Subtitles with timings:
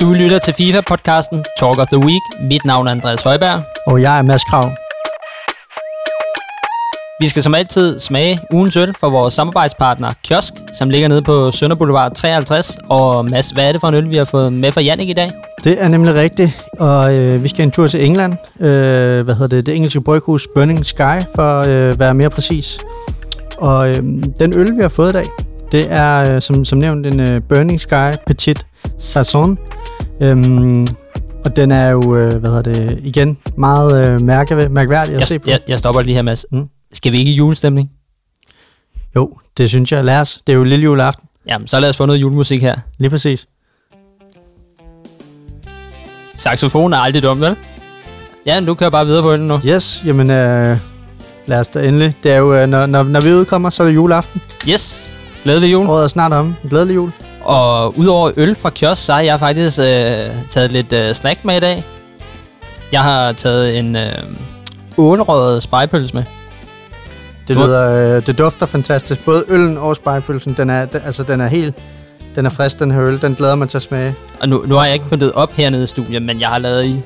[0.00, 2.22] Du lytter til FIFA-podcasten Talk of the Week.
[2.50, 3.62] Mit navn er Andreas Højberg.
[3.86, 4.70] Og jeg er Mads Krav.
[7.20, 11.50] Vi skal som altid smage ugens øl for vores samarbejdspartner Kiosk, som ligger nede på
[11.50, 12.78] Sønder Boulevard 53.
[12.88, 15.12] Og Mads, hvad er det for en øl, vi har fået med fra Jannik i
[15.12, 15.30] dag?
[15.64, 18.32] Det er nemlig rigtigt, og øh, vi skal en tur til England.
[18.60, 19.66] Øh, hvad hedder det?
[19.66, 22.78] Det engelske bryghus Burning Sky, for at øh, være mere præcis.
[23.58, 23.96] Og øh,
[24.38, 25.26] den øl, vi har fået i dag,
[25.72, 28.66] det er øh, som, som nævnt en øh, Burning Sky Petit
[28.98, 29.58] Saison.
[30.20, 30.86] Øhm,
[31.44, 35.28] og den er jo, øh, hvad hedder det, igen, meget øh, mærke, mærkværdig at jeg,
[35.28, 35.50] se på.
[35.50, 36.46] Jeg, jeg stopper lige her, Mads.
[36.52, 36.68] Mm.
[36.92, 37.90] Skal vi ikke i julestemning?
[39.16, 40.04] Jo, det synes jeg.
[40.04, 40.40] Lad os.
[40.46, 41.28] Det er jo lille juleaften.
[41.48, 42.76] Jamen, så lad os få noget julemusik her.
[42.98, 43.46] Lige præcis.
[46.36, 47.56] Saxofon er aldrig dumt, vel?
[48.46, 49.60] Ja, nu kører jeg bare videre på den nu.
[49.66, 50.78] Yes, jamen øh,
[51.46, 52.14] lad os da endelig.
[52.22, 54.40] Det er jo, øh, når, når, når vi udkommer, så er det juleaften.
[54.68, 55.86] Yes, glædelig jul.
[55.86, 56.54] Året er snart om.
[56.70, 57.12] Glædelig jul.
[57.46, 59.84] Og udover øl fra kiosk, så har jeg faktisk øh,
[60.50, 61.84] taget lidt øh, snack med i dag.
[62.92, 64.12] Jeg har taget en øh,
[64.98, 66.24] ålrøget spejpølse med.
[67.48, 69.24] Det, lyder, øh, det dufter fantastisk.
[69.24, 71.74] Både øllen og spejpølsen, den er, den, altså, den er helt...
[72.34, 73.22] Den er frisk, den her øl.
[73.22, 74.14] Den glæder mig til at smage.
[74.40, 76.84] Og nu, nu har jeg ikke pyntet op hernede i studiet, men jeg har lavet
[76.84, 77.02] i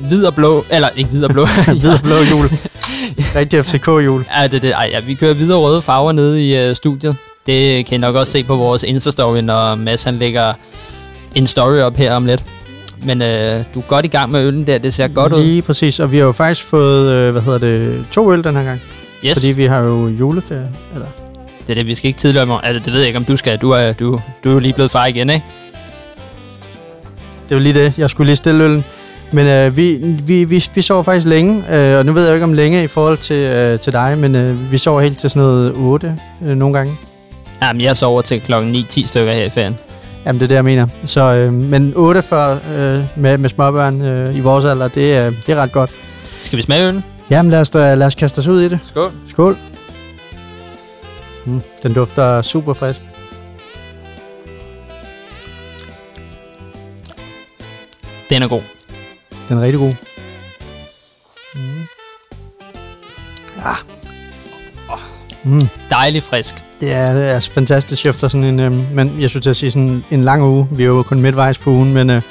[0.00, 1.46] hvid og blå, eller ikke hvid og blå.
[1.80, 2.50] Hvid og blå jul.
[3.38, 4.24] Rigtig FCK-jul.
[4.36, 7.16] ja, det, det, ej, ja, vi kører hvide og røde farver nede i øh, studiet.
[7.46, 10.52] Det kan I nok også se på vores Insta-story, når Mads han lægger
[11.34, 12.44] en story op her om lidt.
[13.04, 15.42] Men øh, du er godt i gang med øllen der, det ser godt ud.
[15.42, 16.00] Lige præcis.
[16.00, 18.80] Og vi har jo faktisk fået, øh, hvad hedder det, to øl den her gang.
[19.24, 20.70] Yes, Fordi vi har jo juleferie.
[20.94, 21.06] Eller?
[21.66, 22.60] det er det, vi skal ikke tidligere om.
[22.62, 23.58] Altså, det ved jeg ikke, om du skal.
[23.58, 25.44] Du er, du, du er jo lige blevet far igen, ikke?
[27.48, 27.92] Det var lige det.
[27.98, 28.84] Jeg skulle lige stille øllen.
[29.32, 32.34] Men øh, vi, vi, vi, vi sover faktisk længe, øh, og nu ved jeg jo
[32.34, 35.30] ikke om længe i forhold til, øh, til dig, men øh, vi sover helt til
[35.30, 36.96] sådan noget 8 øh, nogle gange.
[37.62, 39.78] Jamen, jeg sover til klokken 9-10 stykker her i ferien.
[40.26, 40.86] Jamen, det er det, jeg mener.
[41.04, 45.30] Så, øh, men 8 før øh, med, med småbørn øh, i vores alder, det, er
[45.30, 45.90] det er ret godt.
[46.42, 47.04] Skal vi smage øllen?
[47.30, 48.80] Jamen, lad os, da, lad os kaste os ud i det.
[48.84, 49.12] Skål.
[49.28, 49.56] Skål.
[51.46, 53.02] Mm, den dufter super frisk.
[58.30, 58.62] Den er god.
[59.48, 59.94] Den er rigtig god.
[61.54, 61.86] Mm.
[63.56, 63.74] Ja.
[65.44, 65.68] Mm.
[65.90, 66.65] Dejlig frisk.
[66.80, 66.98] Det er,
[67.36, 70.42] er fantastisk efter sådan en, øh, men jeg skulle til at sige sådan en lang
[70.42, 70.68] uge.
[70.70, 72.22] Vi er jo kun midtvejs på ugen, men øh,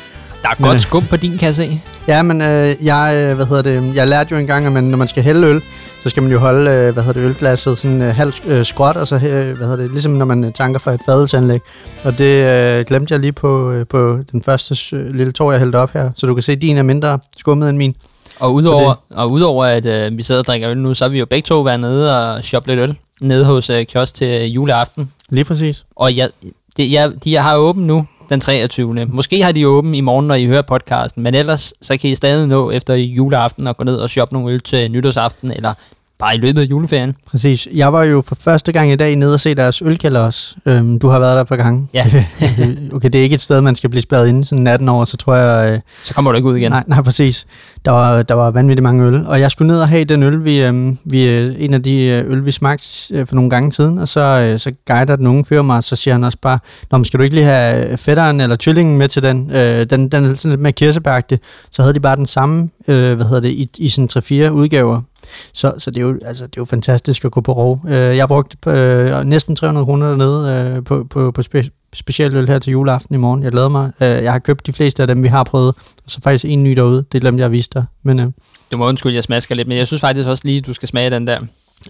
[0.42, 1.82] Der er Men, godt øh, skum på din, kan jeg se.
[2.08, 4.98] ja, men øh, jeg, øh, hvad hedder det, jeg lærte jo engang, at man, når
[4.98, 5.62] man skal hælde øl,
[6.04, 8.98] så skal man jo holde, øh, hvad hedder det, ølglasset sådan øh, halvt øh, skråt,
[8.98, 9.22] og så, øh,
[9.58, 11.60] hvad hedder det, ligesom når man øh, tanker fra et fadelsanlæg.
[12.04, 12.46] Og det
[12.80, 15.94] øh, glemte jeg lige på, øh, på den første øh, lille tår, jeg hældte op
[15.94, 17.96] her, så du kan se, at din er mindre skummet end min.
[18.40, 21.20] Og udover, og udover at øh, vi sidder og drikker øl nu, så har vi
[21.20, 22.96] jo begge to været nede og shoppe lidt øl.
[23.22, 25.12] Nede hos øh, Kiosk til øh, juleaften.
[25.30, 25.86] Lige præcis.
[25.96, 26.30] Og jeg,
[26.78, 29.06] det, jeg, de har åbent nu, den 23.
[29.06, 31.24] Måske har de åben i morgen, når I hører podcasten.
[31.24, 34.54] Men ellers, så kan I stadig nå efter juleaften og gå ned og shoppe nogle
[34.54, 35.74] øl til nytårsaften, eller
[36.20, 37.16] bare i løbet af juleferien.
[37.28, 37.68] Præcis.
[37.74, 40.56] Jeg var jo for første gang i dag nede og se deres ølkælder også.
[40.66, 41.88] Øhm, du har været der et par gange.
[41.94, 42.06] Ja.
[42.94, 45.18] okay, det er ikke et sted, man skal blive spærret inde sådan natten over, så
[45.18, 45.72] tror jeg...
[45.74, 46.72] Øh, Så kommer du ikke ud igen.
[46.72, 47.48] Nej, nej, præcis.
[47.86, 50.46] Der var, der var vanvittigt mange øl, og jeg skulle ned og have den øl,
[50.46, 53.74] vi, øhm, vi, øh, en af de øh, øl, vi smagte øh, for nogle gange
[53.74, 56.38] siden, og så, øh, så guider den unge fyr mig, og så siger han også
[56.42, 56.60] bare,
[56.92, 59.52] Nå, men skal du ikke lige have øh, fætteren eller tvillingen med til den?
[59.56, 61.40] Øh, den, den er sådan lidt mere kirsebæragtig.
[61.72, 65.02] Så havde de bare den samme, øh, hvad hedder det, i, i sådan 3-4 udgaver.
[65.54, 67.82] Så, så det, er jo, altså, det er jo fantastisk at gå på rov.
[67.88, 72.48] Øh, jeg brugte øh, næsten 300 kroner dernede øh, på, på, på spe, specielt øl
[72.50, 73.44] her til juleaften i morgen.
[73.44, 73.92] Jeg glæder mig.
[74.02, 75.68] Øh, jeg har købt de fleste af dem, vi har prøvet.
[76.06, 77.06] Og så faktisk en ny derude.
[77.12, 77.86] Det glemte jeg at vise dig.
[78.04, 78.28] Men øh,
[78.72, 81.10] Du må undskylde, jeg smasker lidt, men jeg synes faktisk også lige, du skal smage
[81.10, 81.40] den der.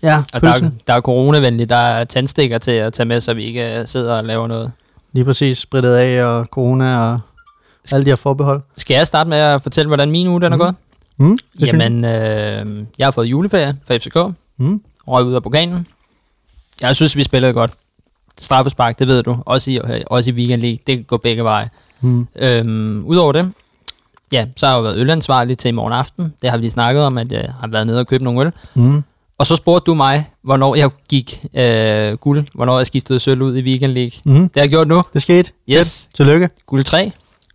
[0.04, 0.80] ja, Og der er, pølsen.
[0.88, 4.18] der er coronavenligt, der er tandstikker til at tage med, så vi ikke øh, sidder
[4.18, 4.72] og laver noget.
[5.14, 5.58] Lige præcis.
[5.58, 7.20] Spritet af og corona og
[7.92, 8.62] alle de her forbehold.
[8.78, 10.60] Skal jeg starte med at fortælle, hvordan min uge den er Mhm.
[10.66, 10.76] gået?
[11.18, 14.36] Mm, Jamen, øh, jeg har fået juleferie fra FCK.
[14.58, 14.82] Mm.
[15.08, 15.88] røg ud af pokalen.
[16.82, 17.72] Jeg synes, vi spillede godt.
[18.40, 21.70] Straffespark, det ved du, også i, også i Weekend League, det kan gå begge veje.
[22.02, 22.28] Mm.
[22.36, 23.52] Øhm, Udover det,
[24.32, 26.34] ja, så har jeg jo været ølansvarlig til i morgen aften.
[26.42, 28.52] Det har vi lige snakket om, at jeg har været nede og købt nogle øl.
[28.74, 29.04] Mm.
[29.38, 33.56] Og så spurgte du mig, hvornår jeg gik øh, guld, hvornår jeg skiftede sølv ud
[33.58, 34.12] i Weekend League.
[34.26, 34.34] Mm.
[34.42, 35.04] Det har jeg gjort nu.
[35.14, 35.52] Det skete.
[35.70, 36.16] Yes, Fedt.
[36.16, 36.50] Tillykke.
[36.66, 37.12] guld 3,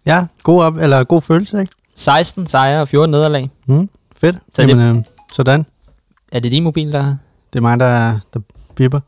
[0.06, 1.72] Ja, god, op, eller god følelse, ikke?
[1.94, 3.50] 16 sejre og 14 nederlag.
[3.66, 3.88] Mm.
[4.16, 4.34] Fedt.
[4.36, 5.02] Så Så det- Jamen, øh,
[5.32, 5.66] sådan.
[6.32, 7.04] Er det din mobil, der
[7.52, 8.40] Det er mig, der, der
[8.74, 9.00] bipper.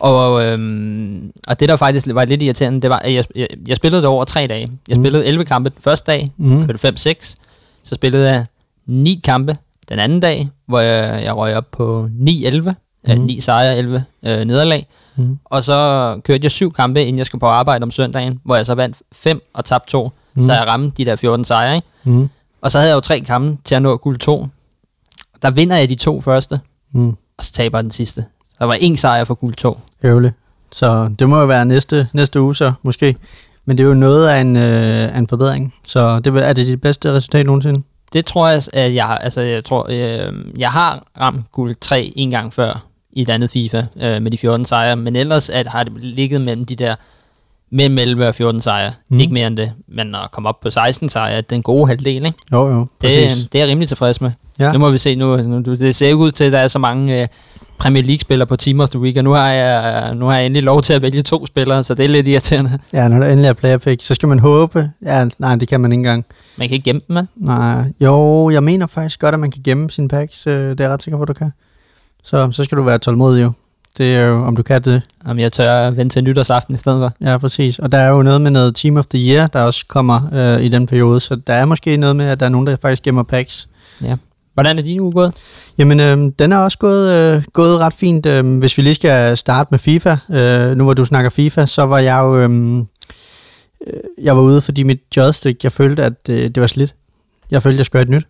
[0.00, 3.76] Og, øhm, og det, der faktisk var lidt irriterende, det var, at jeg, jeg, jeg
[3.76, 4.70] spillede det over tre dage.
[4.88, 5.02] Jeg Mm.
[5.04, 6.66] spillede 11 kampe den første dag, Mm.
[6.66, 7.36] kørte 5-6.
[7.84, 8.46] Så spillede jeg
[8.86, 9.56] 9 kampe
[9.88, 12.74] den anden dag, hvor jeg, jeg røg op på 9-11.
[13.08, 13.14] Mm.
[13.14, 13.20] Mm.
[13.20, 14.86] 9 sejre, 11 øh, nederlag.
[15.16, 15.38] Mm.
[15.44, 18.66] Og så kørte jeg syv kampe, inden jeg skulle på arbejde om søndagen, hvor jeg
[18.66, 20.10] så vandt 5 og tabte 2.
[20.36, 20.42] mm.
[20.42, 21.86] så jeg ramte de der 14 sejre, ikke?
[22.04, 22.28] Mm.
[22.60, 24.46] Og så havde jeg jo tre kampe til at nå guld 2.
[25.42, 26.60] Der vinder jeg de to første,
[26.92, 27.08] Mm.
[27.38, 28.24] og så taber jeg den sidste.
[28.58, 29.80] Der var en sejr for guld 2.
[30.04, 30.34] Ærgerligt.
[30.72, 33.16] Så det må jo være næste, næste uge så, måske.
[33.64, 35.74] Men det er jo noget af en, øh, af en forbedring.
[35.88, 37.82] Så det, er det dit bedste resultat nogensinde?
[38.12, 42.12] Det tror jeg, at jeg har, altså jeg tror, øh, jeg har ramt guld 3
[42.16, 45.66] en gang før i et andet FIFA øh, med de 14 sejre, men ellers at
[45.66, 46.94] har det ligget mellem de der
[47.72, 48.92] mellem 11 og 14 sejre.
[49.08, 49.18] Mm.
[49.20, 52.38] Ikke mere end det, men at komme op på 16 sejre, den gode halvdel, ikke?
[52.52, 53.46] Jo, jo, Det, præcis.
[53.52, 54.30] det er jeg rimelig tilfreds med.
[54.58, 54.72] Ja.
[54.72, 56.78] Nu må vi se, nu, nu det ser ikke ud til, at der er så
[56.78, 57.28] mange øh,
[57.78, 60.62] Premier League-spillere på Team of the Week, og nu har, jeg, nu har jeg endelig
[60.62, 62.78] lov til at vælge to spillere, så det er lidt irriterende.
[62.92, 64.90] Ja, når der endelig er player pick, så skal man håbe.
[65.06, 66.24] Ja, nej, det kan man ikke engang.
[66.56, 67.26] Man kan ikke gemme dem.
[67.36, 70.46] Nej, jo, jeg mener faktisk godt, at man kan gemme sine packs.
[70.46, 71.50] øh, Det er jeg ret sikker på, du kan.
[72.24, 73.52] Så, så skal du være tålmodig jo.
[73.98, 75.02] Det er jo, om du kan det.
[75.24, 77.26] Om jeg tør vente til nytårsaften i stedet for.
[77.30, 77.78] Ja, præcis.
[77.78, 80.64] Og der er jo noget med noget Team of the Year, der også kommer øh,
[80.64, 81.20] i den periode.
[81.20, 83.68] Så der er måske noget med, at der er nogen, der faktisk gemmer packs.
[84.54, 85.34] Hvordan er din uge gået?
[85.78, 88.26] Jamen, øh, den er også gået, øh, gået ret fint.
[88.26, 91.82] Øh, hvis vi lige skal starte med FIFA, øh, nu hvor du snakker FIFA, så
[91.82, 92.38] var jeg jo...
[92.38, 92.78] Øh,
[93.86, 96.94] øh, jeg var ude, fordi mit joystick, jeg følte, at øh, det var slidt.
[97.50, 98.26] Jeg følte, jeg skulle have et nyt.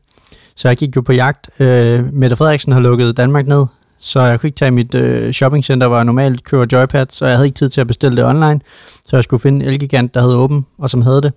[0.57, 1.51] Så jeg gik jo på jagt.
[1.61, 3.67] Øh, Mette Frederiksen har lukket Danmark ned,
[4.07, 7.35] så jeg kunne ikke tage mit øh, shoppingcenter, hvor jeg normalt køber joypad, så jeg
[7.37, 8.61] havde ikke tid til at bestille det online.
[9.07, 11.33] Så jeg skulle finde en Elgigant, der havde åben, og som havde det.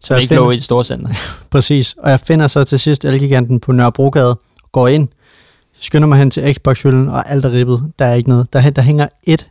[0.00, 1.10] Så jeg jeg ikke lå i et stort center.
[1.50, 4.38] Præcis, og jeg finder så til sidst Elgiganten på Nørrebrogade,
[4.72, 5.08] går ind,
[5.80, 7.92] skynder mig hen til Xbox-hylden, og alt er ribbet.
[7.98, 8.52] Der er ikke noget.
[8.52, 9.48] Der, der hænger et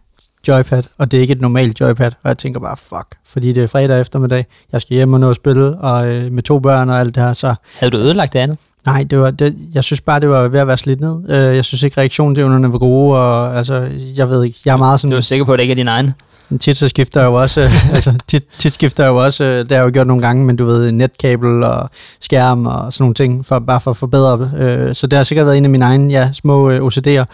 [0.48, 3.64] joypad, og det er ikke et normalt joypad, og jeg tænker bare, fuck, fordi det
[3.64, 6.90] er fredag eftermiddag, jeg skal hjem og nå at spille, og øh, med to børn
[6.90, 8.58] og alt det her, så Havde du ødelagt det andet?
[8.86, 11.30] Nej, det var, det, jeg synes bare, det var ved at være slidt ned.
[11.30, 14.98] Øh, jeg synes ikke, reaktionsevnerne var gode, og altså, jeg ved ikke, jeg er meget
[14.98, 16.14] Du sådan, er sikker på, at det ikke er din egen?
[16.60, 19.78] tit så skifter jo også, øh, altså tit, tit skifter jo også, øh, det har
[19.78, 21.90] jeg jo gjort nogle gange, men du ved, netkabel og
[22.20, 25.46] skærm og sådan nogle ting, for, bare for at forbedre øh, Så det har sikkert
[25.46, 27.26] været en af mine egne ja, små øh, OCD'er.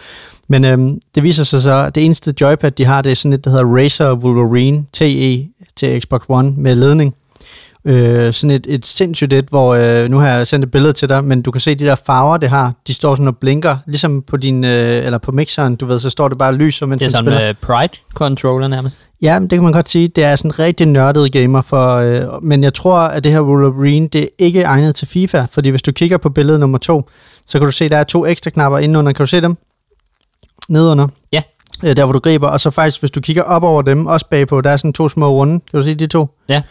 [0.47, 0.77] Men øh,
[1.15, 3.51] det viser sig så, at det eneste joypad, de har, det er sådan et, der
[3.51, 7.15] hedder Razer Wolverine TE til Xbox One med ledning.
[7.85, 11.09] Øh, sådan et, et sindssygt et, hvor øh, nu har jeg sendt et billede til
[11.09, 13.77] dig, men du kan se de der farver, det har, de står sådan og blinker,
[13.87, 16.99] ligesom på din, øh, eller på mixeren, du ved, så står det bare lyser, mens
[16.99, 17.39] Det er sådan spiller.
[17.39, 19.05] med Pride-controller nærmest.
[19.21, 20.07] Ja, men det kan man godt sige.
[20.07, 23.41] Det er sådan en rigtig nørdet gamer, for, øh, men jeg tror, at det her
[23.41, 27.09] Wolverine, det er ikke egnet til FIFA, fordi hvis du kigger på billede nummer to,
[27.47, 29.11] så kan du se, der er to ekstra knapper indenunder.
[29.13, 29.57] Kan du se dem?
[30.69, 31.07] Nedunder.
[31.33, 31.41] Ja.
[31.83, 32.47] Øh, der, hvor du griber.
[32.47, 35.09] Og så faktisk, hvis du kigger op over dem, også bagpå, der er sådan to
[35.09, 35.59] små runde.
[35.71, 36.27] Kan du se de to?
[36.49, 36.61] Ja.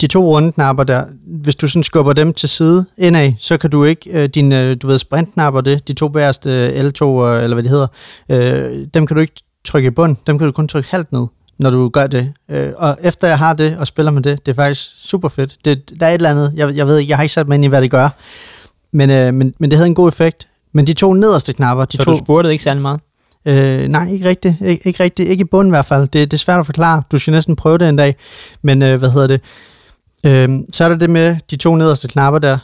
[0.00, 3.70] De to runde knapper der, hvis du sådan skubber dem til side indad, så kan
[3.70, 7.54] du ikke, øh, dine, du ved, sprintknapper det, de to bagerste øh, L2, øh, eller
[7.54, 7.86] hvad de hedder,
[8.28, 11.26] øh, dem kan du ikke trykke i bund, dem kan du kun trykke halvt ned,
[11.58, 12.32] når du gør det.
[12.50, 15.56] Øh, og efter jeg har det og spiller med det, det er faktisk super fedt.
[15.64, 17.54] Det, der er et eller andet, jeg, jeg ved ikke, jeg har ikke sat mig
[17.54, 18.08] ind i, hvad det gør,
[18.92, 20.48] men, øh, men, men det havde en god effekt.
[20.72, 22.10] Men de to nederste knapper, de Så to...
[22.12, 23.00] du spurgte ikke særlig meget?
[23.46, 24.54] Øh, nej, ikke rigtigt.
[24.60, 25.28] Ik- ikke rigtigt.
[25.28, 26.02] Ikke i bunden i hvert fald.
[26.02, 27.02] Det, det er svært at forklare.
[27.12, 28.16] Du skal næsten prøve det en dag.
[28.62, 29.40] Men øh, hvad hedder det?
[30.24, 32.58] Øh, så er der det med de to nederste knapper der.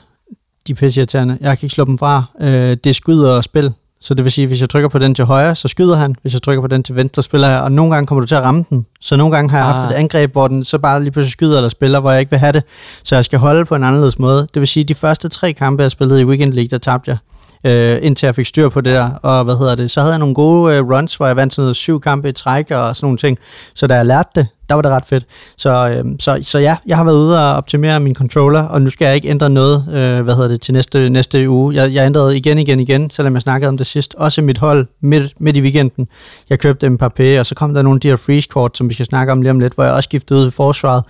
[0.67, 1.39] De er pisseirriterende.
[1.41, 2.25] Jeg kan ikke slå dem fra.
[2.41, 3.73] Øh, det skyder og spil.
[4.03, 6.17] Så det vil sige, hvis jeg trykker på den til højre, så skyder han.
[6.23, 7.61] Hvis jeg trykker på den til venstre, spiller jeg.
[7.61, 8.87] Og nogle gange kommer du til at ramme den.
[9.01, 9.91] Så nogle gange har jeg haft Ah.
[9.91, 12.39] et angreb, hvor den så bare lige pludselig skyder eller spiller, hvor jeg ikke vil
[12.39, 12.63] have det.
[13.05, 14.47] Så jeg skal holde på en anderledes måde.
[14.55, 17.19] Det vil sige, de første tre kampe, jeg spillede i Weekend League, der tabte jeg
[17.65, 19.11] øh, indtil jeg fik styr på det der.
[19.11, 19.91] Og hvad hedder det?
[19.91, 22.33] Så havde jeg nogle gode øh, runs, hvor jeg vandt sådan noget syv kampe i
[22.33, 23.39] træk og sådan nogle ting.
[23.75, 25.27] Så da jeg lærte det, der var det ret fedt.
[25.57, 28.91] Så, øh, så, så ja, jeg har været ude og optimere min controller, og nu
[28.91, 31.75] skal jeg ikke ændre noget, øh, hvad hedder det, til næste, næste uge.
[31.75, 34.15] Jeg, jeg ændrede igen, igen, igen, selvom jeg snakkede om det sidst.
[34.15, 36.09] Også mit hold midt, midt i weekenden.
[36.51, 38.95] Jeg købte en Mbappé, og så kom der nogle af de her freeze-kort, som vi
[38.95, 41.03] skal snakke om lige om lidt, hvor jeg også skiftede ud i forsvaret.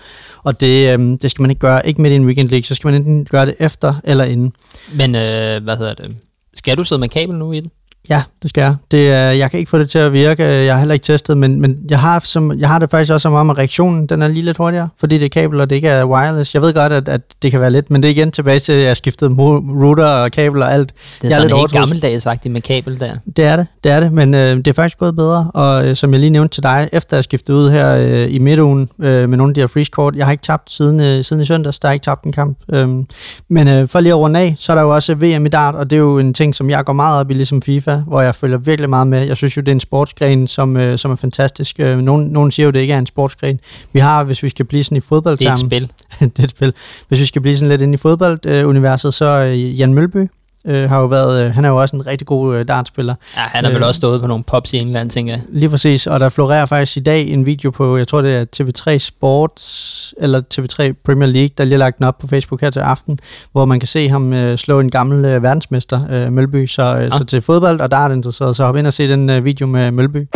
[0.43, 2.75] Og det, øh, det skal man ikke gøre, ikke midt i en weekend league, så
[2.75, 4.52] skal man enten gøre det efter eller inden.
[4.95, 6.17] Men øh, hvad hedder det?
[6.55, 7.71] Skal du sidde med kabel nu i den?
[8.09, 8.75] Ja, det skal jeg.
[8.90, 10.45] Det, er- jeg kan ikke få det til at virke.
[10.45, 13.23] Jeg har heller ikke testet, men, men jeg, har som, jeg har det faktisk også
[13.23, 15.76] som om, at reaktionen den er lige lidt hurtigere, fordi det er kabel, og det
[15.76, 16.54] ikke er wireless.
[16.54, 18.73] Jeg ved godt, at, at det kan være lidt, men det er igen tilbage til,
[18.73, 20.88] at jeg skiftede router og kabel og alt.
[20.88, 21.75] Det er Jeg er sådan lidt helt overtroisk.
[21.75, 23.12] gammeldags sagt med kabel der.
[23.37, 25.97] Det er det, det er det, men øh, det er faktisk gået bedre, og øh,
[25.97, 29.28] som jeg lige nævnte til dig, efter jeg skiftede ud her øh, i midtugen øh,
[29.28, 31.78] med nogle af de her freeze-kort, jeg har ikke tabt siden, øh, siden i søndags,
[31.78, 32.59] der har ikke tabt en kamp.
[32.73, 33.07] Øhm,
[33.49, 35.75] men øh, for lige at runde af, så er der jo også VM i dart,
[35.75, 38.20] og det er jo en ting, som jeg går meget op i, ligesom FIFA, hvor
[38.20, 39.26] jeg følger virkelig meget med.
[39.26, 41.80] Jeg synes jo, det er en sportsgren, som, øh, som er fantastisk.
[41.80, 43.61] Øh, nogen, nogen siger jo, det ikke er en sportsgren.
[43.92, 45.92] Vi har, hvis vi skal blive sådan i fodbold Det er et spil.
[46.20, 46.73] det er et spil.
[47.09, 50.28] Hvis vi skal blive sådan lidt inde i fodbolduniverset, så øh, Jan Mølby,
[50.67, 53.14] øh, har jo været, øh, han er jo også en rigtig god øh, dartspiller.
[53.37, 53.88] Ja, han har vel Øh.
[53.88, 55.43] også stået på nogle pops i England, tænker jeg.
[55.49, 58.45] Lige præcis, og der florerer faktisk i dag en video på, jeg tror det er
[58.57, 62.71] TV3 Sports, eller TV3 Premier League, der lige har lagt den op på Facebook her
[62.71, 63.19] til aften,
[63.52, 66.67] hvor man kan se ham øh, slå en gammel øh, verdensmester, øh, Mølby.
[66.67, 67.12] Så, øh, Ah.
[67.12, 69.90] så til fodbold og dart interesseret, så hop ind og se den øh, video med
[69.90, 70.29] Mølby.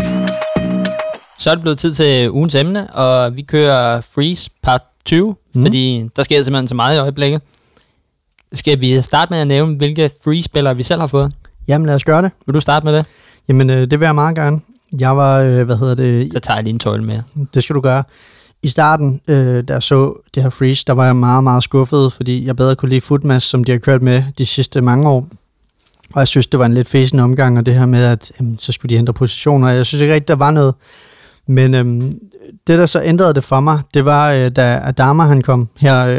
[1.38, 5.60] Så er det blevet tid til ugens emne, og vi kører Freeze part 20, Mm.
[5.60, 5.66] mm.
[5.66, 7.40] fordi der sker simpelthen så meget i øjeblikket.
[8.54, 11.32] Skal vi starte med at nævne, hvilke Freeze-spillere vi selv har fået?
[11.68, 12.30] Jamen lad os gøre det.
[12.46, 13.06] Vil du starte med det?
[13.48, 14.60] Jamen øh, det vil jeg meget gerne.
[14.98, 17.20] Jeg var, øh, hvad hedder det, Så tager jeg lige en tøjle med.
[17.54, 18.04] Det skal du gøre.
[18.62, 22.12] I starten, øh, da jeg så det her freeze, der var jeg meget, meget skuffet,
[22.12, 25.28] fordi jeg bedre kunne lide Footmas, som de har kørt med de sidste mange år.
[26.12, 28.58] Og jeg synes, det var en lidt fæsende omgang, og det her med, at jamen,
[28.58, 29.68] så skulle de ændre positioner.
[29.68, 30.74] Jeg synes ikke rigtig, der var noget.
[31.46, 32.18] Men øhm,
[32.66, 36.06] det, der så ændrede det for mig, det var, øh, da Adama han kom her.
[36.06, 36.16] Øh,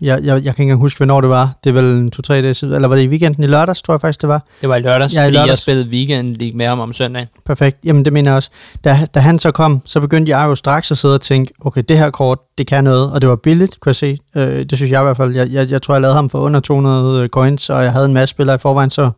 [0.00, 1.58] jeg, jeg, jeg kan ikke engang huske, hvornår det var.
[1.64, 2.74] Det er vel en to-tre dage siden.
[2.74, 4.46] Eller var det i weekenden i lørdags, tror jeg faktisk, det var.
[4.60, 7.28] Det var i lørdags, Ja, i fordi jeg spillede weekend League med ham om søndagen.
[7.46, 7.78] Perfekt.
[7.84, 8.50] Jamen, det mener jeg også.
[8.84, 11.82] Da, da han så kom, så begyndte jeg jo straks at sidde og tænke, okay,
[11.88, 14.18] det her kort, det kan noget, og det var billigt, kunne jeg se.
[14.36, 15.36] Øh, det synes jeg i hvert fald.
[15.36, 18.14] Jeg, jeg, jeg tror, jeg lavede ham for under 200 coins, og jeg havde en
[18.14, 19.10] masse spillere i forvejen, så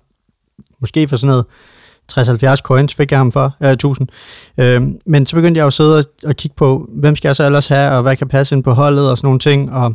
[0.80, 1.44] måske for sådan noget
[2.12, 4.08] 60-70 coins fik jeg ham for, øh, 1000.
[4.58, 7.36] Øh, men så begyndte jeg jo at sidde og, og kigge på, hvem skal jeg
[7.36, 9.94] så ellers have, og hvad kan passe ind på holdet, og sådan nogle ting, og,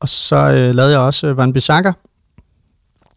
[0.00, 1.92] og så øh, lavede jeg også øh, Van Bissaka,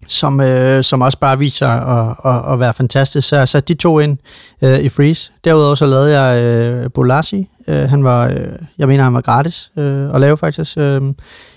[0.07, 3.27] som, øh, som også bare viser at, at, at være fantastisk.
[3.27, 4.17] Så jeg satte de to ind
[4.61, 5.31] øh, i Freeze.
[5.43, 7.49] Derudover så lavede jeg øh, Bolasi.
[7.67, 8.37] Øh, han var, øh,
[8.77, 10.77] jeg mener, han var gratis øh, at lave faktisk.
[10.77, 11.01] Øh,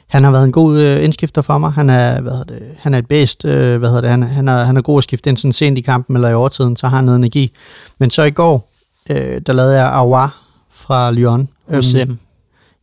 [0.07, 1.73] han har været en god øh, indskifter for mig.
[1.73, 3.45] Han er, hvad hedder det, han er et bedst.
[3.45, 5.79] Øh, hvad hedder det, han, han, er, han er god at skifte ind sådan sent
[5.79, 7.53] i kampen eller i overtiden, så har han noget energi.
[7.99, 8.69] Men så i går,
[9.11, 10.29] øh, der lavede jeg Awa
[10.71, 11.49] fra Lyon.
[11.75, 12.19] Husem.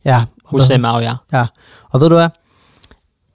[0.04, 1.12] ja, og hvad- Husem Auja.
[1.32, 1.46] Ja,
[1.90, 2.28] og ved du hvad?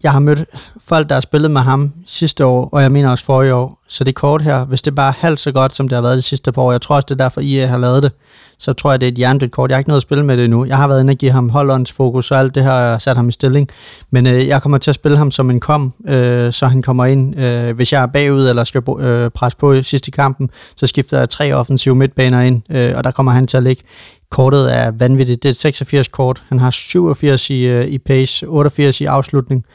[0.03, 0.45] Jeg har mødt
[0.81, 3.79] folk, der har spillet med ham sidste år, og jeg mener også forrige år.
[3.87, 6.17] Så det kort her, hvis det bare er halvt så godt, som det har været
[6.17, 8.11] de sidste par år, jeg tror også, det er derfor, IA har lavet det,
[8.59, 9.69] så tror jeg, det er et hjernedødt kort.
[9.69, 10.65] Jeg har ikke noget at spille med det endnu.
[10.65, 13.15] Jeg har været inde og give ham holdåndsfokus, og alt det her, har jeg sat
[13.15, 13.69] ham i stilling.
[14.11, 17.05] Men øh, jeg kommer til at spille ham som en kom, øh, så han kommer
[17.05, 17.39] ind.
[17.39, 21.19] Øh, hvis jeg er bagud, eller skal øh, presse på i sidste kampen, så skifter
[21.19, 23.83] jeg tre offensive midtbaner ind, øh, og der kommer han til at ligge.
[24.31, 25.43] Kortet er vanvittigt.
[25.43, 26.43] Det er et 86 kort.
[26.49, 29.65] Han har 87 i, øh, i pace, 88 i afslutning,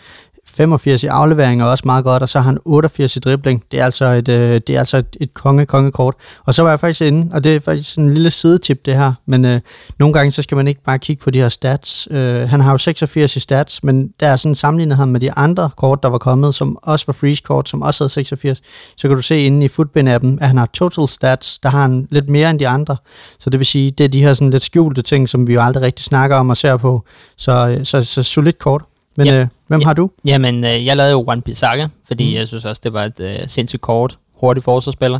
[0.54, 3.64] 85 i aflevering er også meget godt, og så har han 88 i dribling.
[3.70, 6.14] Det er altså et, øh, det er altså et, et konge, kongekort.
[6.44, 8.94] Og så var jeg faktisk inde, og det er faktisk sådan en lille sidetip det
[8.94, 9.60] her, men øh,
[9.98, 12.08] nogle gange så skal man ikke bare kigge på de her stats.
[12.10, 15.32] Øh, han har jo 86 i stats, men der er sådan sammenlignet ham med de
[15.32, 18.60] andre kort, der var kommet, som også var freeze-kort, som også havde 86.
[18.96, 22.08] Så kan du se inde i Footbin-appen, at han har total stats, der har han
[22.10, 22.96] lidt mere end de andre.
[23.38, 25.62] Så det vil sige, det er de her sådan lidt skjulte ting, som vi jo
[25.62, 27.04] aldrig rigtig snakker om og ser på.
[27.36, 28.82] Så, øh, så, så solidt kort.
[29.16, 29.34] Men Ja.
[29.34, 29.86] øh, hvem Ja.
[29.86, 30.10] har du?
[30.24, 32.30] Jamen, øh, jeg lavede jo Juan Bissaka, fordi Mm.
[32.30, 32.34] mm.
[32.36, 35.18] jeg synes også, det var et øh, sindssygt kort, hurtigt forsvarsspiller.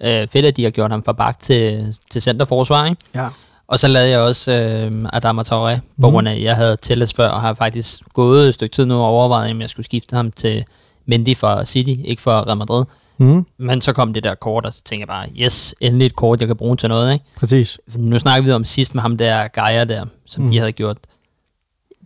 [0.00, 3.02] Øh, fedt, at de har gjort ham fra bak til, til centerforsvar, ikke?
[3.14, 3.28] Ja.
[3.68, 6.10] Og så lavede jeg også øh, Adama Traoré, på Mhm.
[6.10, 9.04] grund af, jeg havde Telles før, og har faktisk gået et stykke tid nu og
[9.06, 10.64] overvejet, om jeg skulle skifte ham til
[11.06, 12.84] Mendy fra City, ikke for Real Madrid.
[13.18, 16.16] Mm, Men så kom det der kort, og så tænkte jeg bare, yes, endelig et
[16.16, 17.24] kort, jeg kan bruge til noget, ikke?
[17.36, 17.78] præcis.
[17.96, 20.46] Nu snakker vi om sidst med ham der Gaia der, som Mm.
[20.46, 20.52] mm.
[20.52, 20.96] de havde gjort.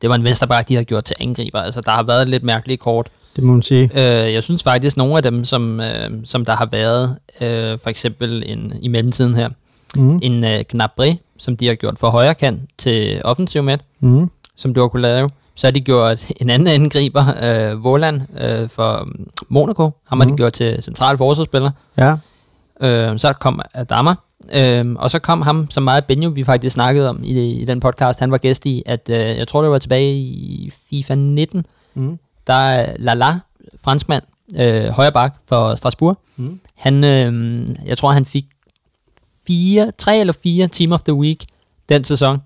[0.02, 1.58] Det var en venstreback, de havde gjort til angriber.
[1.60, 3.08] Altså, der har været lidt mærkelige kort.
[3.36, 3.90] Det må man sige.
[3.94, 7.90] Øh, jeg synes faktisk, nogle af dem, som, øh, som der har været, øh, for
[7.90, 9.48] eksempel en, i mellemtiden her,
[9.96, 14.30] Mm, en øh, Gnabry, som de har gjort for højre kant til offensiv midt, mm,
[14.56, 15.30] som du har kunne lave.
[15.54, 19.90] Så har de gjort en anden angriber, øh, Voland, øh, for mm, Monaco.
[20.08, 20.36] Ham har Mhm.
[20.36, 21.70] de gjort til central forsvarsspiller.
[21.98, 22.16] ja.
[22.80, 24.14] Øh, så kom Adama,
[24.52, 27.80] øh, og så kom ham, som meget Benjo, vi faktisk snakkede om i, i den
[27.80, 31.66] podcast, han var gæst i, at øh, jeg tror, det var tilbage i FIFA 19,
[31.94, 33.38] Mm, der er Lala,
[33.84, 34.22] franskmand,
[34.56, 36.18] øh, højre bak for Strasbourg.
[36.36, 36.60] mm.
[36.76, 38.44] Han, øh, jeg tror, han fik
[39.46, 41.44] fire, tre eller fire Team of the Week
[41.88, 42.38] den sæson.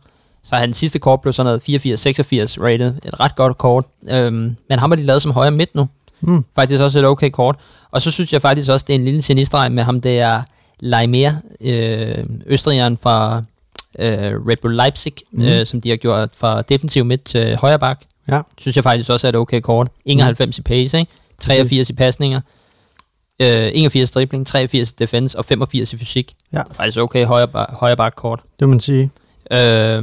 [0.42, 2.94] Så hans sidste kort blev sådan noget 84-86 rated.
[3.04, 3.84] Et ret godt kort.
[4.10, 5.88] Øhm, men ham har de lavet som højre midt nu.
[6.20, 6.44] Mm.
[6.54, 7.56] Faktisk også et okay kort.
[7.90, 10.42] Og så synes jeg faktisk også, det er en lille genistreg med ham, det er
[10.82, 13.42] Leimer, øh, østrigeren fra
[13.98, 15.42] øh, Red Bull Leipzig, mm.
[15.42, 18.00] øh, som de har gjort fra defensiv midt til højre bak.
[18.28, 18.40] Ja.
[18.58, 19.88] Synes jeg faktisk også er et okay kort.
[20.04, 21.12] 91 i pace, ikke?
[21.40, 22.40] 83 i pasninger.
[23.40, 26.34] Øh, 81 i dribling, 83 i defense og 85 i fysik.
[26.52, 26.62] Ja.
[26.72, 28.40] Faktisk okay højre, højre bak kort.
[28.60, 29.10] Det må man sige.
[29.50, 30.02] Øh,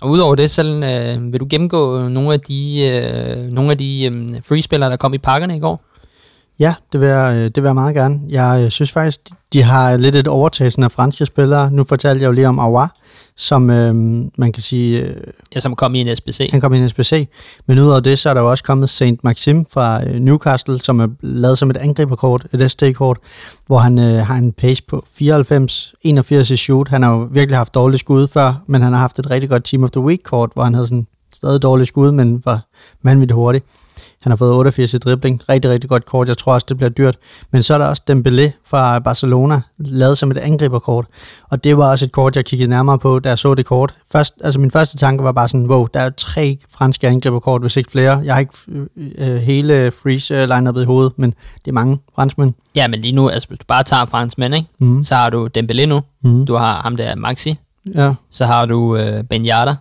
[0.00, 4.04] og udover det, så øh, vil du gennemgå nogle af de, øh, nogle af de
[4.04, 5.82] øh, freespillere, der kom i pakkerne i går?
[6.58, 8.20] Ja, det vil, jeg, øh, det vil jeg meget gerne.
[8.28, 9.20] Jeg øh, synes faktisk,
[9.52, 11.70] de har lidt et overtagelse af franske spillere.
[11.70, 12.86] Nu fortalte jeg jo lige om Awa,
[13.36, 13.94] som øh,
[14.38, 15.10] man kan sige, øh,
[15.54, 16.48] Ja, som kom i en SBC.
[16.50, 17.28] han kom i en SBC.
[17.66, 21.00] Men udover det, så er der jo også kommet Saint Maxim fra øh, Newcastle, som
[21.00, 23.18] er lavet som et angriberkort, et ST-kort,
[23.66, 26.88] hvor han øh, har en pace på 94, 81 i shoot.
[26.88, 29.64] Han har jo virkelig haft dårlige skud før, men han har haft et rigtig godt
[29.64, 32.60] Team of the Week-kort, hvor han havde sådan stadig dårlige skud, men var
[33.02, 33.62] vanvittigt hurtig.
[34.24, 35.42] Han har fået 88 i dribling.
[35.48, 36.28] Rigtig, rigtig godt kort.
[36.28, 37.16] Jeg tror også, det bliver dyrt.
[37.50, 41.06] Men så er der også Dembélé fra Barcelona, lavet som et angriberkort.
[41.50, 43.94] Og det var også et kort, jeg kiggede nærmere på, da jeg så det kort.
[44.12, 47.76] Først, altså min første tanke var bare sådan, wow, der er tre franske angriberkort, hvis
[47.76, 48.22] ikke flere.
[48.24, 48.54] Jeg har ikke
[49.18, 51.30] øh, hele freeze line i hovedet, men
[51.64, 52.54] det er mange franskmænd.
[52.76, 54.68] Ja, men lige nu, altså hvis du bare tager franskmænd, ikke?
[54.80, 55.04] Mm.
[55.04, 56.00] så har du Dembélé nu.
[56.22, 56.46] Mm.
[56.46, 57.58] Du har ham der Maxi.
[57.94, 59.74] Ja, Så har du øh, Ben Yedder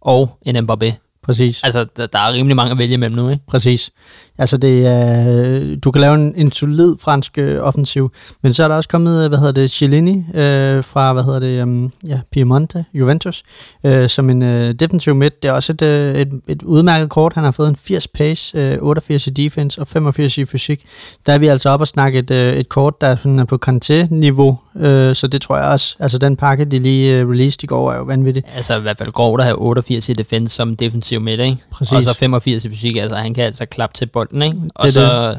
[0.00, 1.09] og en Mbappé.
[1.22, 1.62] Præcis.
[1.64, 3.44] Altså, der, der er rimelig mange at vælge mellem nu, ikke?
[3.46, 3.90] Præcis.
[4.38, 8.12] Altså det er, du kan lave en, en solid fransk øh, offensiv,
[8.42, 11.38] men så er der også kommet, øh, hvad hedder det, Cellini øh, fra, hvad hedder
[11.38, 13.42] det, um, ja, Piemonte, Juventus,
[13.84, 15.42] øh, som en øh, defensiv midt.
[15.42, 17.32] Det er også et, øh, et, et udmærket kort.
[17.32, 20.84] Han har fået en 80 pace, øh, 88 i defense og 85 i fysik.
[21.26, 23.58] Der er vi altså op og snakke et, øh, et kort, der sådan er på
[23.66, 27.66] Kanté-niveau, øh, så det tror jeg også, altså den pakke, de lige øh, released i
[27.66, 28.44] går, er jo vanvittig.
[28.56, 31.56] Altså i hvert fald grovt at have 88 i defense som defensiv midt, ikke?
[31.70, 31.92] Præcis.
[31.92, 34.56] Og så 85 i fysik, altså han kan altså klappe til bolden, ikke?
[34.74, 35.36] Og er så,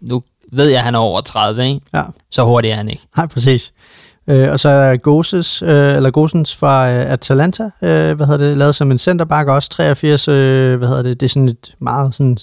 [0.00, 1.80] nu ved jeg, at han er over 30, ikke?
[1.94, 2.02] Ja.
[2.30, 3.02] Så hurtigt er han ikke.
[3.16, 3.72] Nej, præcis.
[4.28, 8.58] Øh, og så er Goses, øh, eller Gosens fra øh, Atalanta, øh, hvad hedder det,
[8.58, 12.14] lavet som en centerback også, 83, øh, hvad hedder det, det er sådan et meget
[12.14, 12.38] sådan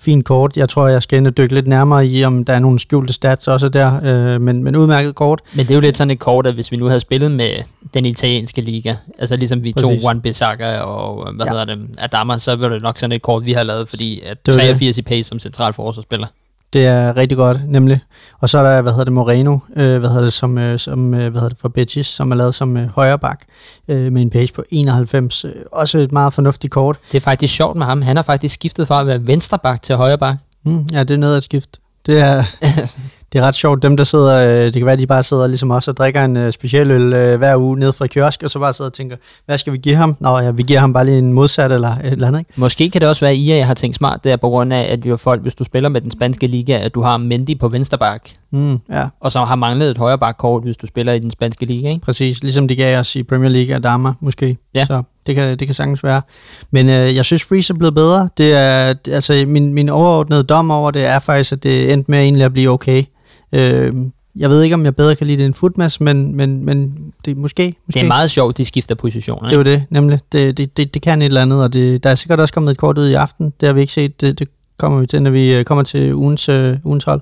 [0.00, 0.56] fint kort.
[0.56, 3.12] Jeg tror, jeg skal ind og dykke lidt nærmere i, om der er nogle skjulte
[3.12, 4.00] stats også der,
[4.34, 5.40] øh, men, men udmærket kort.
[5.54, 7.50] Men det er jo lidt sådan et kort, at hvis vi nu havde spillet med
[7.94, 10.02] den italienske liga, altså ligesom vi tog Præcis.
[10.04, 11.50] Juan Bissaka og hvad Ja.
[11.52, 14.46] hedder det, Adama, så var det nok sådan et kort, vi har lavet, fordi at
[14.46, 14.68] Det var det.
[14.68, 16.26] 83 i pace som central forsvarsspiller.
[16.72, 18.00] Det er rigtig godt, nemlig.
[18.40, 21.14] Og så er der, hvad hedder det, Moreno, øh, hvad hedder det, som, øh, som
[21.14, 23.40] øh, hvad hedder det, for Betis, som er lavet som øh, højre bak,
[23.88, 25.44] øh, med en pace på 91.
[25.44, 26.98] Øh, også et meget fornuftigt kort.
[27.12, 28.02] Det er faktisk sjovt med ham.
[28.02, 30.38] Han har faktisk skiftet fra at være venstreback til højreback.
[30.64, 31.78] Mm, ja, det er noget at skifte.
[32.06, 32.44] Det er,
[33.32, 33.82] det er ret sjovt.
[33.82, 36.36] Dem, der sidder, øh, det kan være, de bare sidder ligesom os og drikker en
[36.36, 39.58] øh, specialøl øh, hver uge ned fra kiosk, og så bare sidder og tænker, hvad
[39.58, 40.16] skal vi give ham?
[40.20, 42.52] Nå ja, vi giver ham bare lige en modsat eller et eller andet, ikke?
[42.56, 45.06] Måske kan det også være, at IA har tænkt smart der, på grund af, at
[45.06, 48.30] jo folk, hvis du spiller med den spanske liga, at du har Mendy på venstreback,
[48.54, 51.88] Mm, ja, og så har manglet et højreback-kort, hvis du spiller i den spanske liga,
[51.88, 52.04] ikke?
[52.04, 52.42] præcis.
[52.42, 54.56] Ligesom de gav os i Premier League og Dama, måske.
[54.74, 54.84] Ja.
[54.84, 56.22] Så det kan, det kan sagtens være.
[56.70, 58.28] Men øh, jeg synes, Freeze er blevet bedre.
[58.38, 62.18] Det er, altså, min, min overordnede dom over det er faktisk, at det endte med
[62.18, 63.04] egentlig at blive okay.
[63.52, 63.92] Øh,
[64.36, 67.36] jeg ved ikke, om jeg bedre kan lide det end Footmas, men, men, men det
[67.36, 67.98] måske, måske.
[67.98, 69.70] Det er meget sjovt, de skifter positioner, Det er ikke?
[69.70, 70.20] jo det, nemlig.
[70.32, 72.70] Det, det, det, det kan et eller andet, og det, der er sikkert også kommet
[72.70, 73.52] et kort ud i aften.
[73.60, 74.20] Det har vi ikke set.
[74.20, 77.20] Det, det kommer vi til, når vi øh, kommer til ugens, øh, ugens hold.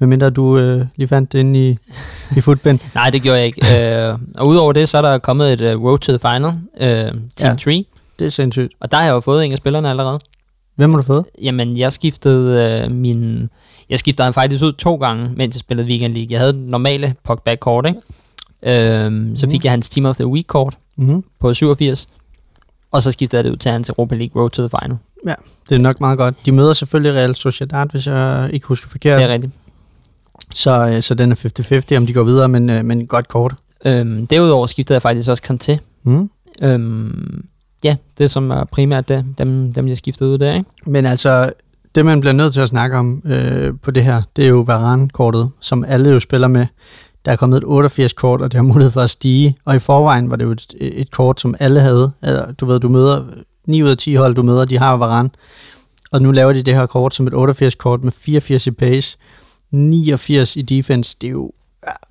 [0.00, 1.76] Medmindre du øh, lige fandt det inde i,
[2.36, 2.78] i footbind.
[2.94, 4.06] Nej, det gjorde jeg ikke.
[4.08, 6.80] øh, og udover det, så er der kommet et uh, Road to the Final, uh,
[6.80, 7.48] Team Ja.
[7.48, 7.54] ja.
[7.54, 7.84] 3,
[8.18, 8.72] Det er sindssygt.
[8.80, 10.18] og der har jeg jo fået en af spillerne allerede.
[10.76, 11.24] Hvem har du fået?
[11.42, 13.48] Jamen, jeg skiftede uh, min...
[13.90, 16.28] Jeg skiftede faktisk ud to gange, mens jeg spillede Weekend League.
[16.32, 18.00] Jeg havde den normale Pogba-kort, ikke?
[18.62, 19.50] Øhm, så Mhm.
[19.50, 21.24] fik jeg hans Team of the Week-kort Mm-hmm.
[21.40, 22.06] på 87,
[22.92, 24.98] og så skiftede jeg det ud til hans Europa League Road to the Final.
[25.68, 26.34] Det er nok meget godt.
[26.46, 29.20] De møder selvfølgelig Real Sociedad, hvis jeg ikke husker forkert.
[29.20, 29.52] Det er rigtigt.
[30.54, 31.36] Så, øh, så den er
[31.92, 33.54] 50-50, om de går videre, men, øh, men godt kort.
[33.84, 35.78] Øhm, derudover skiftede jeg faktisk også Kanté.
[36.02, 36.30] Mm.
[36.62, 37.44] Øhm,
[37.84, 40.70] ja, det som er primært det, dem, dem jeg skiftede ud der, ikke?
[40.86, 41.52] Men altså,
[41.94, 44.60] det man bliver nødt til at snakke om øh, på det her, det er jo
[44.60, 46.66] Varane-kortet, som alle jo spiller med.
[47.24, 49.56] Der er kommet et 88-kort, og det har mulighed for at stige.
[49.64, 52.12] Og i forvejen var det jo et, et kort, som alle havde.
[52.22, 53.24] Altså, du ved, du møder
[53.66, 55.30] 9 ud af 10 hold, du møder, de har Varane.
[56.12, 59.18] Og nu laver de det her kort som et 88-kort med 84 i pace,
[59.70, 61.16] 89 i defense.
[61.20, 61.50] Det er jo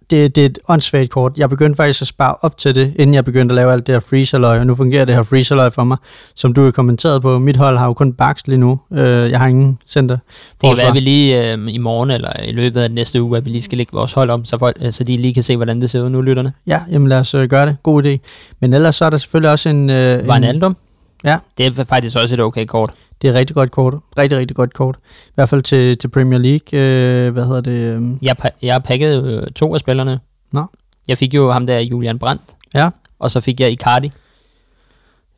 [0.09, 1.37] det, det er et åndssvagt kort.
[1.37, 3.95] Jeg begyndte faktisk at spare op til det, inden jeg begyndte at lave alt det
[3.95, 5.97] her freezer og nu fungerer det her freezer for mig.
[6.35, 8.79] Som du har kommenteret på, mit hold har jo kun baks lige nu.
[8.93, 10.15] Øh, jeg har ingen center.
[10.15, 10.21] Det
[10.61, 10.75] kan forsvar.
[10.75, 13.49] være, at vi lige øh, i morgen eller i løbet af næste uge, at vi
[13.49, 15.81] lige skal lægge vores hold om, så, folk, øh, så de lige kan se, hvordan
[15.81, 16.53] det ser ud nu, lytterne.
[16.67, 17.77] Ja, jamen lad os øh, gøre det.
[17.83, 18.17] God idé.
[18.59, 19.89] Men ellers så er der selvfølgelig også en...
[19.89, 20.75] Øh, Var en en album?
[21.23, 21.37] Ja.
[21.57, 22.91] Det er faktisk også et okay kort.
[23.21, 23.93] det er et rigtig godt kort.
[24.17, 24.95] Rigtig, rigtig godt kort.
[25.27, 26.79] I hvert fald til, til Premier League.
[26.79, 27.71] Øh, hvad hedder det?
[27.71, 30.19] Øh, Jeg, pa- jeg pakkede øh, to af spillerne.
[30.51, 30.65] Nå.
[31.07, 32.41] Jeg fik jo ham der, Julian Brandt.
[32.73, 32.89] Ja.
[33.19, 34.11] Og så fik jeg Icardi.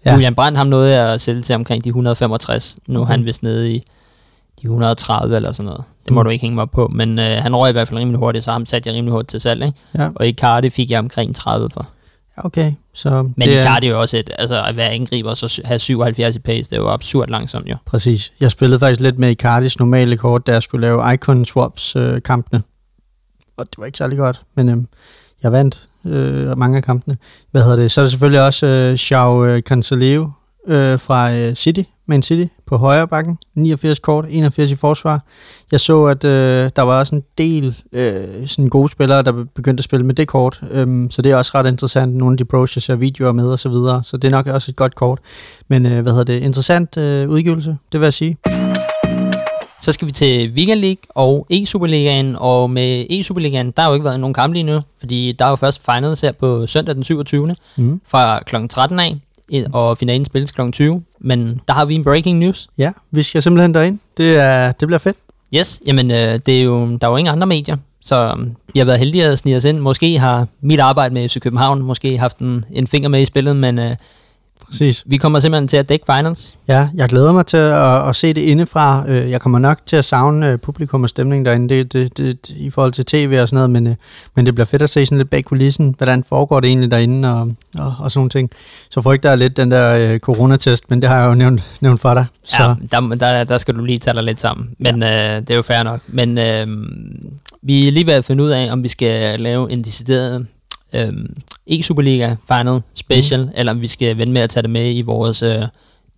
[0.06, 0.14] Ja.
[0.14, 2.78] Julian Brandt, ham nåede jeg at sælge til omkring de 165.
[2.88, 3.12] Nu er Okay.
[3.12, 3.78] han vist nede i
[4.62, 5.84] de 130 eller sådan noget.
[6.06, 6.26] Det må Mm.
[6.26, 6.88] du ikke hænge mig på.
[6.88, 9.30] Men øh, han røg i hvert fald rimelig hurtigt, så ham satte jeg rimelig hurtigt
[9.30, 9.66] til salg.
[9.66, 9.78] Ikke?
[9.98, 10.10] ja.
[10.16, 11.88] Og Icardi fik jeg omkring 30 for.
[12.38, 12.74] Ja, okay.
[12.94, 15.80] Så Men det Icardi er jo også et, altså at være angriber og så have
[15.80, 17.76] 77 i pace, det er jo absurd langsomt jo.
[17.86, 18.34] Præcis.
[18.40, 22.22] Jeg spillede faktisk lidt med Icardis normale kort, da jeg skulle lave Icon Swaps øh,
[22.22, 22.64] kampene.
[23.58, 24.88] Og det var ikke særlig godt, men øhm,
[25.44, 27.18] jeg vandt øh, mange af kampene.
[27.52, 27.92] Hvad hedder det?
[27.92, 30.30] Så er der selvfølgelig også øh, Xiao øh, Cancelo
[30.68, 33.38] øh, fra øh, City, Man City, på højre bakken.
[33.56, 35.24] 89 kort, 81 i forsvar.
[35.72, 39.82] Jeg så, at øh, der var også en del øh, sådan gode spillere, der begyndte
[39.82, 40.62] at spille med det kort.
[40.72, 42.16] Øhm, så det er også ret interessant.
[42.16, 44.02] Nogle af de pros, jeg ser videoer med og så videre.
[44.04, 45.20] Så det er nok også et godt kort.
[45.68, 46.44] Men øh, hvad hedder det?
[46.44, 48.38] Interessant øh, udgivelse, det vil jeg sige.
[49.82, 54.06] Så skal vi til Weekend League og E-Superligaen, og med E-Superligaen, der har jo ikke
[54.06, 57.04] været nogen kamp lige nu, fordi der er jo først finals her på søndag den
[57.04, 57.56] 27.
[57.78, 58.02] Mm.
[58.08, 58.56] fra kl.
[58.70, 59.18] 13 af,
[59.74, 60.62] og finalen spilles kl.
[60.72, 61.04] 20.
[61.20, 62.68] Men der har vi en breaking news.
[62.78, 64.00] Ja, vi skal simpelthen derind.
[64.18, 65.18] Det, er, det bliver fedt.
[65.56, 68.80] Yes, jamen øh, det er jo, der er jo ingen andre medier, så um, vi
[68.80, 69.80] har været heldige at snige os ind.
[69.80, 73.56] Måske har mit arbejde med FC København måske haft en, en finger med i spillet,
[73.56, 73.96] men øh,
[74.72, 75.04] Præcis.
[75.06, 76.56] Vi kommer simpelthen til at dække finals.
[76.68, 79.10] Ja, jeg glæder mig til at, at se det indefra.
[79.10, 82.50] Øh, jeg kommer nok til at savne øh, publikum og stemning derinde det, det, det,
[82.50, 83.96] i forhold til tv og sådan noget, men, øh,
[84.36, 87.34] men det bliver fedt at se sådan lidt bag kulissen, hvordan foregår det egentlig derinde
[87.34, 88.50] og, og, og sådan nogle ting.
[88.90, 92.14] Så frygter jeg lidt den der coronatest, men det har jeg jo nævnt, nævnt for
[92.14, 92.26] dig.
[92.44, 92.64] Så.
[92.64, 95.36] Ja, der, der, der skal du lige tage dig lidt sammen, men ja.
[95.36, 96.02] øh, det er jo fair nok.
[96.08, 96.68] Men øh,
[97.62, 100.46] vi er lige ved at finde ud af, om vi skal lave en decideret
[100.96, 101.12] øh,
[101.68, 103.52] e-Superliga Final Special, mm.
[103.56, 105.62] eller om vi skal vende med at tage det med i vores øh,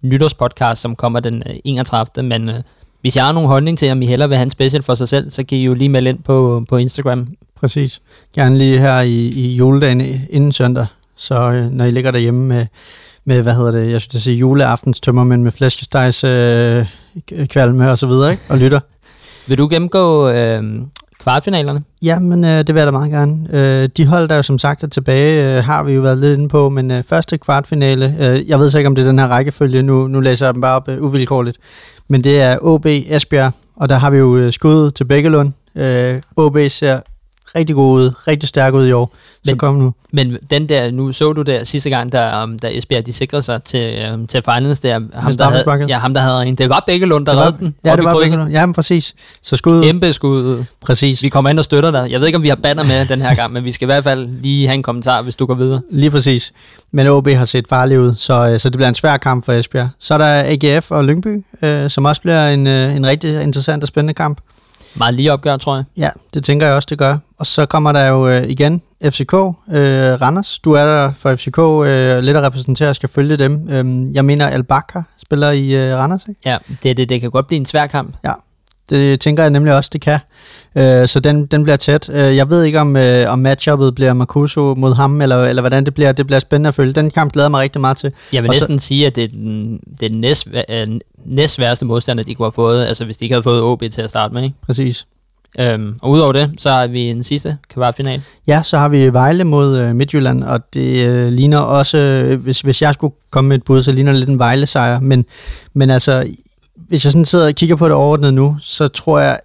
[0.01, 2.23] nytårspodcast, som kommer den øh, 31.
[2.23, 2.55] Men øh,
[3.01, 5.09] hvis jeg har nogen holdning til, om I hellere vil have en special for sig
[5.09, 7.27] selv, så kan I jo lige melde ind på, på Instagram.
[7.55, 8.01] Præcis.
[8.35, 12.65] Gerne lige her i, i juledagen inden søndag, så øh, når I ligger derhjemme med,
[13.25, 16.85] med, hvad hedder det, jeg det sige juleaftens tømmermænd med flæskestegs øh,
[17.45, 18.43] kvalme og så videre, ikke?
[18.49, 18.79] og lytter.
[19.47, 20.63] Vil du gennemgå øh,
[21.23, 21.83] kvartfinalerne?
[22.01, 23.47] Ja, men øh, det vil jeg da meget gerne.
[23.53, 26.37] Øh, de hold, der jo som sagt er tilbage, øh, har vi jo været lidt
[26.37, 29.19] inde på, men øh, første kvartfinale, øh, jeg ved så ikke, om det er den
[29.19, 31.57] her rækkefølge, nu, nu læser jeg dem bare op øh, uvilkårligt,
[32.07, 35.51] men det er OB Esbjerg, og der har vi jo øh, skuddet til Bækkelund.
[35.75, 36.99] Øh, OB ser
[37.55, 39.11] rigtig god ud, rigtig stærk ud i år.
[39.33, 39.93] Så men, kom nu.
[40.11, 43.43] Men den der, nu så du der sidste gang, der, um, der Esbjerg de sikrede
[43.43, 46.69] sig til, um, til finals der, ham der, havde, ja, ham der havde en, det
[46.69, 47.75] var Bækkelund, der redde den.
[47.85, 49.15] Ja, det var Bækkelund, ja, men præcis.
[49.41, 49.83] Så skud.
[49.83, 50.63] Kæmpe skud.
[50.81, 51.23] Præcis.
[51.23, 52.11] Vi kommer ind og støtter dig.
[52.11, 53.87] Jeg ved ikke, om vi har banner med den her gang, men vi skal i
[53.87, 55.81] hvert fald lige have en kommentar, hvis du går videre.
[55.89, 56.53] Lige præcis.
[56.91, 59.53] Men OB har set farligt ud, så, øh, så det bliver en svær kamp for
[59.53, 59.89] Esbjerg.
[59.99, 63.83] Så er der AGF og Lyngby, øh, som også bliver en, øh, en rigtig interessant
[63.83, 64.37] og spændende kamp.
[64.95, 65.83] Meget lige opgør, tror jeg.
[65.97, 67.17] Ja, det tænker jeg også, det gør.
[67.37, 69.53] Og så kommer der jo øh, igen FCK, øh,
[70.21, 70.59] Randers.
[70.59, 73.69] Du er der for FCK øh, lidt at repræsentere og skal følge dem.
[73.69, 76.41] Øh, jeg mener, Al-Bakr spiller i øh, Randers, ikke?
[76.45, 78.15] Ja, det, det, det kan godt blive en svær kamp.
[78.23, 78.33] Ja,
[78.89, 80.19] det tænker jeg nemlig også, det kan.
[80.75, 82.09] Øh, så den, den bliver tæt.
[82.09, 85.85] Øh, jeg ved ikke, om, øh, om matchuppet bliver Marcuso mod ham, eller, eller hvordan
[85.85, 86.11] det bliver.
[86.11, 86.93] Det bliver spændende at følge.
[86.93, 88.11] Den kamp glæder mig rigtig meget til.
[88.33, 90.87] Jeg vil og næsten så, sige, at det er den, det er den næst, øh,
[91.25, 94.01] næst sværeste modstander, de kunne have fået, altså hvis de ikke havde fået OB til
[94.01, 94.43] at starte med.
[94.43, 94.55] Ikke?
[94.65, 95.05] Præcis.
[95.59, 98.21] Øhm, og udover det, så har vi en sidste kvartfinal.
[98.47, 102.61] Ja, så har vi Vejle mod øh, Midtjylland, og det øh, ligner også, øh, hvis,
[102.61, 104.99] hvis jeg skulle komme med et bud, så ligner det lidt en Vejle-sejr.
[104.99, 105.25] Men,
[105.73, 106.27] men altså,
[106.75, 109.39] hvis jeg sådan sidder og kigger på det overordnet nu, så tror jeg,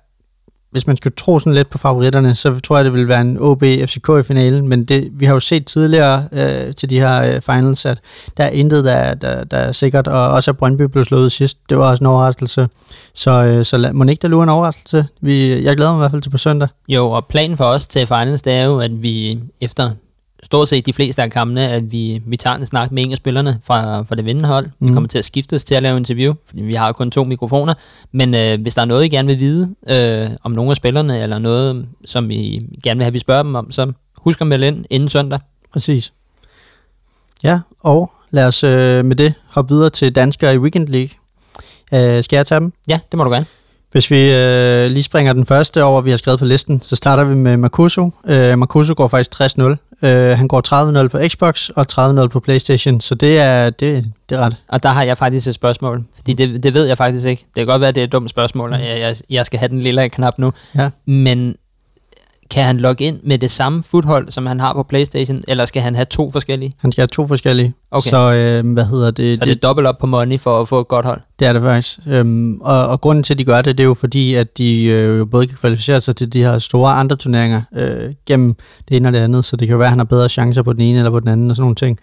[0.71, 3.37] hvis man skulle tro sådan lidt på favoritterne, så tror jeg, det vil være en
[3.41, 7.41] OB-FCK i finalen, men det, vi har jo set tidligere øh, til de her øh,
[7.41, 7.99] finals, at
[8.37, 11.59] der er intet, der, der, der er sikkert, og også at Brøndby blev slået sidst,
[11.69, 12.69] det var også en overraskelse.
[13.15, 15.07] Så, øh, så må ikke der lurer en overraskelse.
[15.21, 16.69] Vi, jeg glæder mig i hvert fald til på søndag.
[16.89, 19.91] Jo, og planen for os til finals, det er jo, at vi efter
[20.43, 23.17] stort set de fleste af kampene, at vi, vi tager en snak med en af
[23.17, 24.67] spillerne fra, fra det vindende hold.
[24.79, 24.89] Mm.
[24.89, 27.25] Vi kommer til at skifte os til at lave interview, fordi vi har kun to
[27.25, 27.75] mikrofoner.
[28.13, 31.23] Men øh, hvis der er noget, I gerne vil vide øh, om nogle af spillerne,
[31.23, 34.67] eller noget, som I gerne vil have, vi spørger dem om, så husk at melde
[34.67, 35.39] ind inden søndag.
[35.73, 36.13] Præcis.
[37.45, 41.11] Ja, og lad os øh, med det hoppe videre til danskere i Weekend League.
[41.95, 42.73] Øh, skal jeg tage dem?
[42.89, 43.47] Ja, det må du gerne.
[43.93, 47.25] Hvis vi øh, lige springer den første over, vi har skrevet på listen, så starter
[47.25, 48.11] vi med Makuso.
[48.27, 49.88] Øh, Makuso går faktisk 60-0.
[50.03, 54.39] Øh, han går 30-0 på Xbox og 30-0 på Playstation, så det er, det, det
[54.39, 54.57] er ret.
[54.69, 57.43] Og der har jeg faktisk et spørgsmål, fordi det, det ved jeg faktisk ikke.
[57.49, 59.59] Det kan godt være, at det er et dumt spørgsmål, og jeg, jeg, jeg skal
[59.59, 60.53] have den lille knap nu.
[60.75, 60.91] Ja.
[61.07, 61.57] Men
[62.51, 65.83] kan han logge ind med det samme foothold, som han har på Playstation, eller skal
[65.83, 66.75] han have to forskellige?
[66.79, 67.75] Han skal have to forskellige.
[67.91, 68.11] Okay.
[68.11, 69.39] Så øh, hvad hedder det?
[69.39, 71.21] Så det, det er dobbelt op på money for at få et godt hold?
[71.39, 71.99] Det er det faktisk.
[72.07, 74.85] Øhm, og, og grunden til, at de gør det, det er jo fordi, at de
[74.85, 78.55] øh, både kan kvalificere sig til de her store andre turneringer øh, gennem
[78.89, 80.63] det ene og det andet, så det kan jo være, at han har bedre chancer
[80.63, 81.99] på den ene eller på den anden og sådan nogle ting.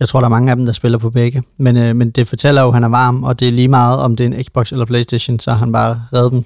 [0.00, 1.42] Jeg tror, der er mange af dem, der spiller på begge.
[1.56, 4.00] Men, øh, men det fortæller jo, at han er varm, og det er lige meget,
[4.00, 6.44] om det er en Xbox eller Playstation, så han bare redder dem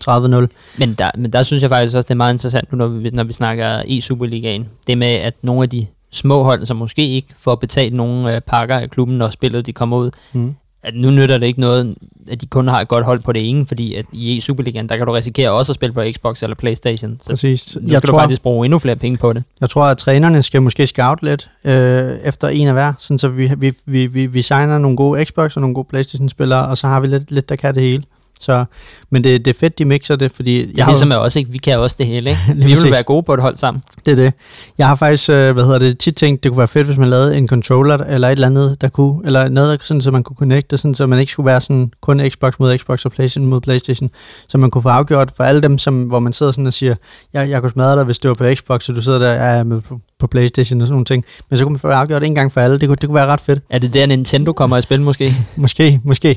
[0.49, 0.79] 30-0.
[0.79, 3.11] Men der, men der synes jeg faktisk også, det er meget interessant, nu, når vi,
[3.11, 4.69] når vi snakker i Superligaen.
[4.87, 8.41] Det med, at nogle af de små hold, som måske ikke får betalt nogle øh,
[8.41, 10.55] pakker af klubben, når spillet de kommer ud, mm.
[10.83, 11.95] At nu nytter det ikke noget,
[12.31, 14.97] at de kun har et godt hold på det ene, fordi at i Superligaen, der
[14.97, 17.21] kan du risikere også at spille på Xbox eller Playstation.
[17.23, 17.77] Så Præcis.
[17.81, 19.45] nu skal du faktisk bruge endnu flere penge på det.
[19.61, 23.29] Jeg tror, at trænerne skal måske scout lidt øh, efter en af hver, sådan så
[23.29, 26.87] vi, vi, vi, vi, vi signer nogle gode Xbox og nogle gode Playstation-spillere, og så
[26.87, 28.03] har vi lidt, lidt der kan det hele.
[28.43, 28.65] Så,
[29.11, 30.61] men det, det er fedt, de mixer det, fordi...
[30.61, 31.51] Jeg det er ligesom også, ikke?
[31.51, 32.43] Vi kan også det hele, ikke?
[32.67, 33.83] Vi vil være gode på et hold sammen.
[34.07, 34.33] Det er det.
[34.79, 37.09] Jeg har faktisk, øh, hvad hedder det, tit tænkt, det kunne være fedt, hvis man
[37.09, 40.37] lavede en controller eller et eller andet, der kunne, eller noget, sådan, så man kunne
[40.37, 43.61] connecte, sådan, så man ikke skulle være sådan kun Xbox mod Xbox og PlayStation mod
[43.61, 44.11] PlayStation,
[44.49, 46.95] så man kunne få afgjort for alle dem, som, hvor man sidder sådan og siger,
[47.33, 49.65] jeg, jeg kunne smadre dig, hvis det var på Xbox, så du sidder der ja,
[49.65, 49.81] med
[50.23, 51.25] på, PlayStation og sådan nogle ting.
[51.51, 52.79] Men så kunne man få afgjort en gang for alle.
[52.79, 53.61] Det kunne, det kunne være ret fedt.
[53.71, 55.35] Er det der Nintendo kommer i spil måske?
[55.57, 56.37] Måske, måske.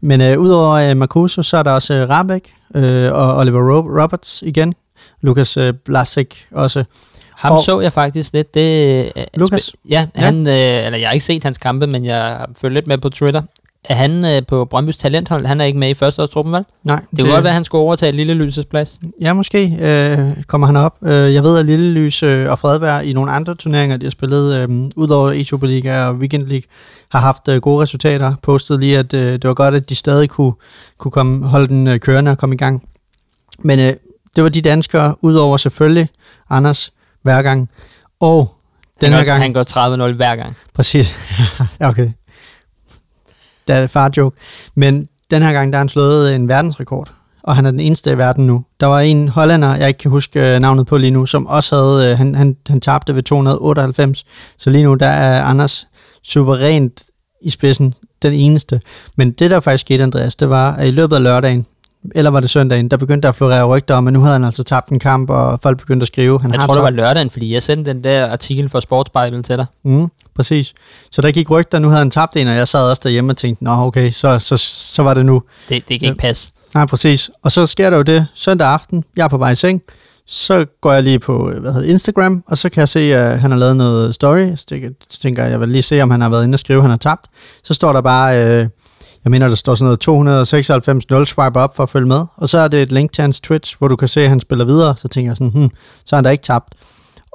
[0.00, 4.02] Men øh, udover øh, Marcuso, så er der også øh, Rabeck øh, og Oliver Ro-
[4.02, 4.74] Roberts igen.
[5.20, 6.84] Lukas øh, Blasek også.
[7.36, 8.54] Ham Og- så jeg faktisk lidt.
[8.54, 9.62] Det, øh, Lukas?
[9.68, 10.20] sp- Ja, Ja.
[10.24, 12.98] han, øh, eller jeg har ikke set hans kampe, men jeg har følt lidt med
[12.98, 13.42] på Twitter.
[13.88, 15.46] Er han øh, på Brøndby's talenthold?
[15.46, 16.64] Han er ikke med i førsteårstruppen, vel?
[16.84, 19.00] Nej, Det kunne godt være, at han skulle overtage Lille Lyses plads.
[19.20, 20.96] Ja, måske øh, kommer han op.
[21.04, 24.10] Øh, jeg ved, at Lille Lys øh, og Fredberg i nogle andre turneringer, de har
[24.10, 26.62] spillet, øh, udover i Superliga og Weekend League,
[27.10, 28.34] har haft øh, gode resultater.
[28.42, 30.52] Postet lige, at øh, det var godt, at de stadig kunne,
[30.98, 32.88] kunne komme, holde den øh, kørende og komme i gang.
[33.58, 33.92] Men øh,
[34.36, 36.08] det var de danskere, udover selvfølgelig
[36.50, 37.70] Anders hver gang.
[38.20, 38.54] Og
[39.00, 39.42] den han, her går, gang...
[39.42, 40.56] han går 30-0 hver gang.
[40.74, 41.12] Præcis.
[41.80, 42.10] ja, okay.
[43.68, 44.36] Det er et far joke.
[44.74, 47.12] Men den her gang, der har han slået en verdensrekord.
[47.42, 48.64] Og han er den eneste i verden nu.
[48.80, 51.76] Der var en hollander, jeg ikke kan huske øh, navnet på lige nu, som også
[51.76, 54.24] havde, øh, han, han, han tabte ved 298.
[54.58, 55.86] Så lige nu, der er Anders
[56.22, 57.04] suverænt
[57.42, 58.80] i spidsen den eneste.
[59.16, 61.66] Men det, der faktisk skete, Andreas, det var, at i løbet af lørdagen,
[62.14, 64.44] eller var det søndagen, der begyndte der at florere rygter om, at nu havde han
[64.44, 66.40] altså tabt en kamp, og folk begyndte at skrive.
[66.40, 68.80] Han Jeg har tror, det var tabt- lørdagen, fordi jeg sendte den der artikel fra
[68.80, 69.66] Sportsbible til dig.
[69.84, 70.72] Mm, præcis.
[71.12, 73.36] Så der gik rygter, nu havde han tabt en, og jeg sad også derhjemme og
[73.36, 75.42] tænkte, nå okay, så, så, så var det nu.
[75.68, 76.50] Det, det kan ikke passe.
[76.74, 77.30] Nej, præcis.
[77.42, 79.82] Og så sker der jo det søndag aften, jeg er på vej i seng,
[80.26, 83.50] så går jeg lige på hvad hedder, Instagram, og så kan jeg se, at han
[83.50, 84.56] har lavet noget story.
[84.56, 84.66] Så
[85.20, 86.90] tænker- jeg, jeg vil lige se, om han har været inde og skrive, at han
[86.90, 87.26] har tabt.
[87.64, 88.68] Så står der bare, øh,
[89.24, 92.24] jeg mener, der står sådan noget 296 0 swipe op for at følge med.
[92.36, 94.40] Og så er det et link til hans Twitch, hvor du kan se, at han
[94.40, 94.94] spiller videre.
[94.96, 95.70] Så tænker jeg sådan, hmm,
[96.04, 96.74] så har han da ikke tabt.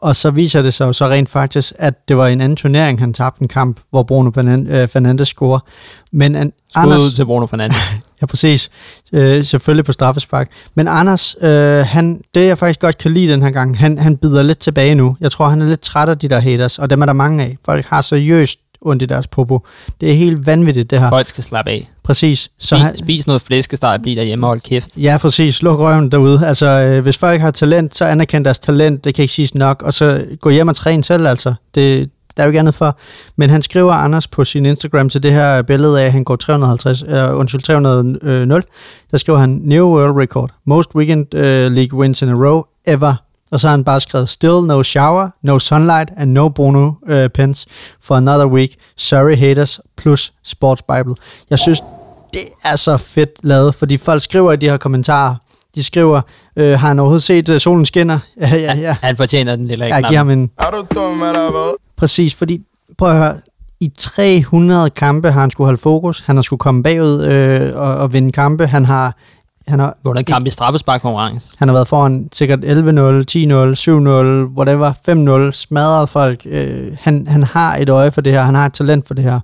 [0.02, 3.00] Og så viser det sig jo så rent faktisk, at det var en anden turnering,
[3.00, 5.60] han tabte en kamp, hvor Bruno øh, Fernandes scorer.
[6.12, 7.78] Men an- Skud Anders, til Bruno Fernandes.
[8.22, 8.70] Ja, præcis.
[9.14, 10.50] Øh, selvfølgelig på straffespark.
[10.76, 14.18] Men Anders, øh, han, det jeg faktisk godt kan lide den her gang, han, han
[14.18, 15.18] bider lidt tilbage nu.
[15.20, 17.44] Jeg tror, han er lidt træt af de der haters, og dem er der mange
[17.44, 17.58] af.
[17.66, 19.60] Folk har seriøst ondt i deres popo.
[20.02, 21.10] Det er helt vanvittigt, det her.
[21.10, 21.90] Folk skal slappe af.
[22.04, 22.52] Præcis.
[22.60, 24.98] Så Spis, han, spis noget flæskesteg og bliv derhjemme og hold kæft.
[24.98, 25.62] Ja, præcis.
[25.62, 26.48] Luk røven derude.
[26.48, 29.04] Altså, øh, hvis folk har talent, så anerkend deres talent.
[29.04, 29.82] Det kan ikke siges nok.
[29.82, 31.54] Og så gå hjem og træne selv, altså.
[31.76, 32.98] Det, der er jo ikke andet for.
[33.36, 36.36] Men han skriver, Anders, på sin Instagram til det her billede af, at han går
[36.36, 38.64] 350, øh, undskyld, 300,
[39.12, 40.50] der skriver han, New World Record.
[40.66, 41.42] Most weekend uh,
[41.74, 43.16] league wins in a row ever.
[43.52, 47.28] Og så har han bare skrevet, Still no shower, no sunlight, and no Bruno uh,
[47.34, 47.66] pens
[48.02, 48.76] for another week.
[48.98, 51.16] Sorry haters, plus Sports Bible.
[51.50, 51.84] Jeg synes,
[52.34, 55.36] det er så fedt lavet, fordi folk skriver i de her kommentarer,
[55.76, 56.22] de skriver,
[56.56, 58.20] øh, har han overhovedet set uh, solen skinner?
[58.42, 58.96] Ja, ja, ja.
[59.02, 60.52] Han fortjener den lille Jeg giver ham en...
[60.60, 61.76] Er du dum, eller hvad?
[61.98, 62.62] Præcis, fordi,
[62.98, 63.38] prøv at høre,
[63.80, 67.96] i 300 kampe har han skulle holde fokus, han har skulle komme bagud øh, og,
[67.96, 69.18] og vinde kampe, han har,
[69.68, 71.56] han har, Vundet kamp i straffesparkkonkurrence.
[71.58, 76.42] han har været foran sikkert 11-0, 10-0, 7-0, whatever, 5-0, smadret folk.
[76.46, 79.24] Øh, han, han har et øje for det her, han har et talent for det
[79.24, 79.40] her.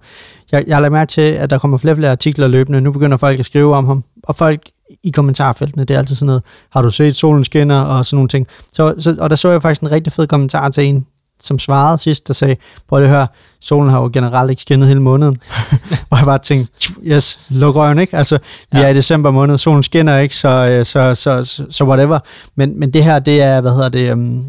[0.51, 2.81] Jeg, jeg lagt mærke til, at der kommer flere og flere artikler løbende.
[2.81, 4.61] Nu begynder folk at skrive om ham, og folk
[5.03, 8.29] i kommentarfeltene, det er altid sådan noget, har du set solen skinner og sådan nogle
[8.29, 8.47] ting.
[8.73, 11.07] Så, så, og der så jeg faktisk en rigtig fed kommentar til en,
[11.43, 12.55] som svarede sidst, der sagde,
[12.89, 13.27] prøv at høre,
[13.61, 15.37] solen har jo generelt ikke skinnet hele måneden.
[16.09, 18.17] og jeg bare tænkte, yes, luk røven, ikke?
[18.17, 18.37] Altså,
[18.71, 18.83] vi Ja.
[18.85, 22.19] er i december måned, solen skinner ikke, så, øh, så, så, så, så whatever.
[22.55, 24.45] Men, men det her, det er, hvad hedder det, um,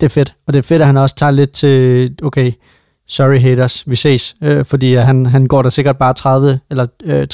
[0.00, 0.34] det er fedt.
[0.46, 2.52] Og det er fedt, at han også tager lidt til, okay,
[3.08, 4.34] sorry haters, vi ses.
[4.42, 7.26] Øh, fordi han, han går der sikkert bare 30, eller øh,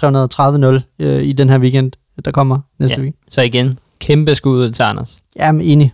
[0.81, 1.93] 330-0 øh, i den her weekend,
[2.25, 3.03] der kommer næste Ja.
[3.03, 3.15] week.
[3.31, 5.19] Så igen, kæmpe skud ud til Anders.
[5.39, 5.93] Jamen, enig.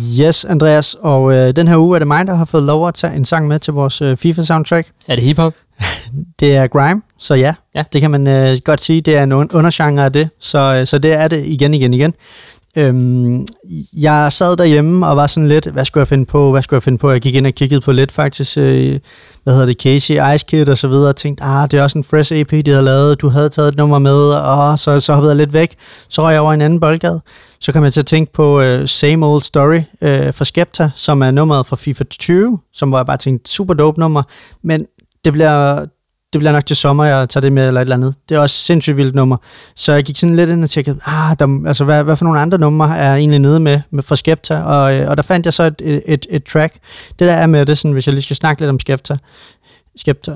[0.00, 2.94] Yes, Andreas, og øh, den her uge er det mig, der har fået lov at
[2.94, 4.88] tage en sang med til vores øh, FIFA-soundtrack.
[5.08, 5.54] Er det hiphop?
[6.40, 7.84] Det er grime, så ja, Ja.
[7.92, 10.86] det kan man øh, godt sige, det er en un- undergenre af det, så, øh,
[10.86, 12.14] så det er det igen, igen, igen.
[12.76, 13.46] Øhm,
[13.92, 16.82] jeg sad derhjemme og var sådan lidt, hvad skulle jeg finde på, hvad skulle jeg
[16.82, 17.10] finde på?
[17.10, 18.98] Jeg gik ind og kiggede på lidt faktisk, øh,
[19.42, 21.98] hvad hedder det, Casey, Ice Kid og så videre, og tænkte, ah, det er også
[21.98, 25.14] en fresh EP, de havde lavet, du havde taget et nummer med, og så, så
[25.14, 25.76] hoppede jeg lidt væk.
[26.08, 27.20] Så røg jeg over i en anden boldgade.
[27.60, 31.22] Så kom jeg til at tænke på øh, Same Old Story øh, fra Skepta, som
[31.22, 34.22] er nummeret fra FIFA 20, som var jeg bare tænkte, super dope nummer,
[34.62, 34.86] men
[35.24, 35.84] det bliver
[36.32, 38.14] det bliver nok til sommer, jeg tager det med, eller et eller andet.
[38.28, 39.36] Det er også sindssygt vildt nummer.
[39.76, 42.40] Så jeg gik sådan lidt ind og tjekkede, ah, der, altså, hvad, hvad for nogle
[42.40, 45.46] andre numre er jeg egentlig nede med, med fra Skepta, og, øh, og der fandt
[45.46, 46.74] jeg så et, et, et, et track.
[47.18, 49.16] Det der er med det, sådan, hvis jeg lige skal snakke lidt om Skepta,
[49.96, 50.32] Skepta,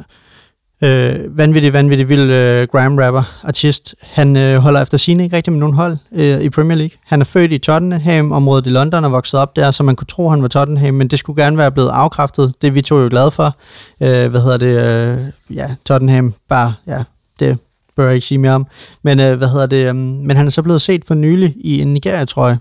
[0.83, 3.95] øh, vanvittig, vanvittig vild øh, grime rapper, artist.
[4.03, 6.99] Han øh, holder efter sine ikke rigtig med nogen hold øh, i Premier League.
[7.05, 10.29] Han er født i Tottenham-området i London og vokset op der, så man kunne tro,
[10.29, 12.55] han var Tottenham, men det skulle gerne være blevet afkræftet.
[12.63, 13.57] Det er vi to jo glade for.
[14.01, 15.19] Øh, hvad hedder det?
[15.19, 17.03] Øh, ja, Tottenham, bare, ja,
[17.41, 17.59] det
[17.97, 18.67] bør jeg ikke sige mere om.
[19.03, 19.89] Men øh, hvad hedder det?
[19.89, 22.59] Øh, men han er så blevet set for nylig i Nigeria-trøje.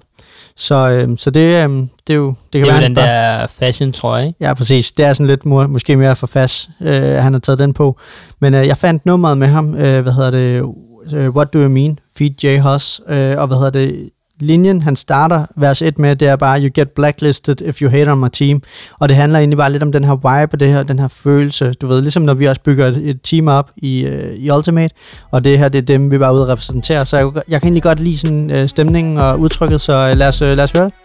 [0.57, 1.69] Så, øh, så det, øh,
[2.07, 2.27] det er jo...
[2.27, 4.33] Det, kan Det er være, den der fashion trøje?
[4.39, 4.91] Ja, præcis.
[4.91, 7.99] Det er sådan lidt må, måske mere for fast, øh, han har taget den på.
[8.41, 10.73] Men øh, jeg fandt nummeret med ham, øh, hvad hedder det,
[11.13, 12.59] øh, What Do You Mean, Feed J.
[12.59, 16.61] Hus, øh, og hvad hedder det, linjen, han starter vers 1 med, det er bare,
[16.61, 18.61] you get blacklisted if you hate on my team.
[18.99, 21.07] Og det handler egentlig bare lidt om den her vibe og det her, den her
[21.07, 21.73] følelse.
[21.73, 24.95] Du ved, ligesom når vi også bygger et, et team op i, øh, i Ultimate,
[25.31, 27.05] og det her, det er dem, vi bare er ude og repræsentere.
[27.05, 30.27] Så jeg, jeg kan egentlig godt lide sådan, øh, stemningen og udtrykket, så øh, lad,
[30.27, 31.04] os, øh, lad os høre det.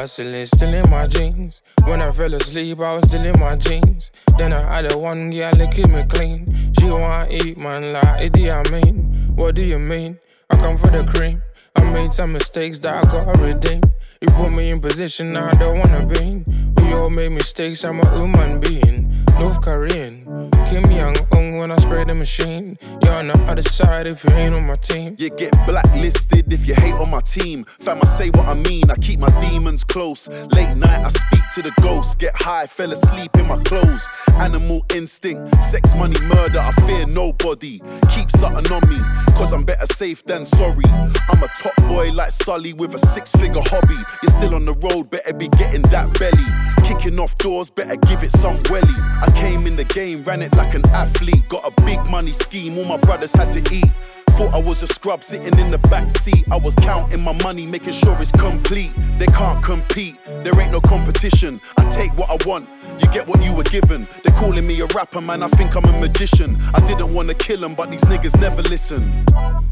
[0.00, 1.60] No, still, in my jeans.
[1.84, 4.10] When I fell asleep, I was still in my jeans.
[4.38, 6.72] Then I had a one girl that keep me clean.
[6.78, 10.18] She want eat, man, like, i mean What do you mean?
[10.48, 11.42] I come for the cream.
[11.76, 13.82] I made some mistakes that I gotta redeem.
[14.22, 16.74] You put me in position I don't wanna be in.
[16.76, 19.26] We all make mistakes, I'm a human being.
[19.38, 20.19] North Korean.
[20.66, 22.78] Kim Young Un when I spray the machine.
[23.02, 25.16] You're on the other side if you ain't on my team.
[25.18, 27.64] You get blacklisted if you hate on my team.
[27.64, 28.90] Fam, I say what I mean.
[28.90, 30.28] I keep my demons close.
[30.52, 32.14] Late night, I speak to the ghosts.
[32.14, 34.06] Get high, fell asleep in my clothes.
[34.38, 36.60] Animal instinct, sex, money, murder.
[36.60, 37.80] I fear nobody.
[38.10, 39.00] Keep something on me,
[39.34, 40.84] cause I'm better safe than sorry.
[41.28, 43.98] I'm a top boy like Sully with a six figure hobby.
[44.22, 46.46] You're still on the road, better be getting that belly.
[46.86, 48.94] Kicking off doors, better give it some welly.
[49.22, 51.48] I came in the game, ran it like an athlete.
[51.48, 53.90] Got a big money scheme, all my brothers had to eat.
[54.40, 56.46] Thought I was a scrub sitting in the back seat.
[56.50, 58.90] I was counting my money, making sure it's complete.
[59.18, 61.60] They can't compete, there ain't no competition.
[61.76, 62.66] I take what I want,
[63.00, 64.08] you get what you were given.
[64.24, 66.56] They're calling me a rapper, man, I think I'm a magician.
[66.72, 69.26] I didn't wanna kill them, but these niggas never listen.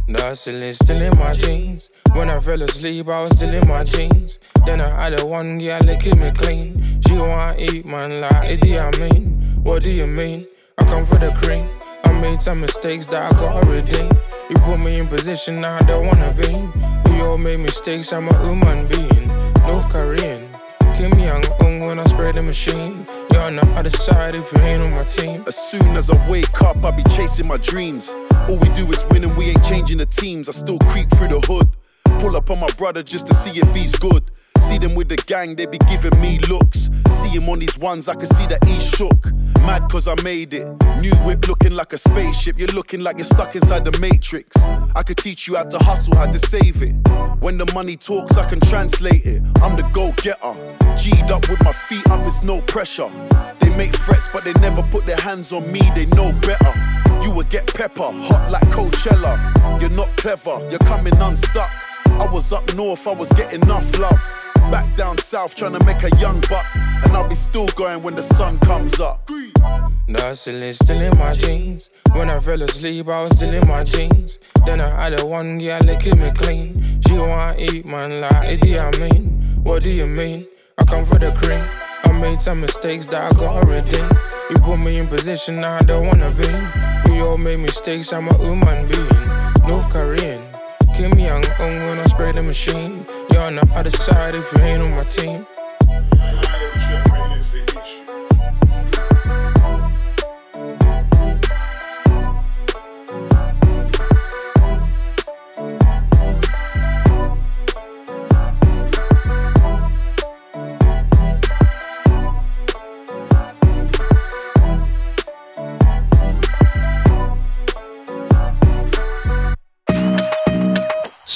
[0.07, 0.62] No, still,
[1.00, 1.88] in my jeans.
[2.12, 4.38] When I fell asleep, I was still in my jeans.
[4.66, 7.00] Then I had a one girl keep me clean.
[7.07, 9.61] She want eat, man, like Idi mean.
[9.62, 10.46] What do you mean?
[10.76, 11.70] I come for the cream.
[12.20, 14.11] Made some mistakes that I gotta redeem.
[14.50, 17.11] You put me in position I don't wanna be.
[17.11, 19.28] We all make mistakes, I'm a human being.
[19.66, 20.48] North Korean.
[20.96, 23.07] Kim Young Un when I spray the machine.
[23.33, 25.44] You're on the other side if you ain't on my team.
[25.46, 28.12] As soon as I wake up, I be chasing my dreams.
[28.48, 30.48] All we do is win and we ain't changing the teams.
[30.48, 31.68] I still creep through the hood.
[32.18, 34.24] Pull up on my brother just to see if he's good.
[34.60, 36.90] See them with the gang, they be giving me looks.
[37.10, 39.32] See him on these ones, I can see that he's shook.
[39.60, 40.66] Mad cause I made it.
[41.00, 42.58] New whip looking like a spaceship.
[42.58, 44.56] You're looking like you're stuck inside the matrix.
[44.94, 46.94] I could teach you how to hustle, how to save it.
[47.40, 49.42] When the money talks, I can translate it.
[49.62, 50.54] I'm the go getter.
[50.96, 53.10] G'd up with my feet up, it's no pressure.
[53.60, 56.74] They make threats, but they never put their hands on me, they know better.
[57.22, 59.80] You will get pepper, hot like Coachella.
[59.80, 61.70] You're not clever, you're coming unstuck.
[62.06, 64.20] I was up north, I was getting enough love.
[64.70, 66.66] Back down south, trying to make a young buck.
[66.74, 69.31] And I'll be still going when the sun comes up.
[70.07, 71.88] No, still, still in my jeans.
[72.12, 74.38] When I fell asleep, I was still in my jeans.
[74.66, 77.00] Then I had a one girl keep me clean.
[77.07, 80.46] She want eat, man, like i mean What do you mean?
[80.76, 81.64] I come for the cream.
[82.04, 84.09] I made some mistakes that I gotta redeem.
[84.50, 87.11] You put me in position I don't wanna be.
[87.11, 89.66] We all make mistakes, I'm a human being.
[89.66, 90.42] North Korean.
[90.94, 93.07] Kim Young Un when I spray the machine.
[93.48, 95.46] On the other side if you ain't on my team.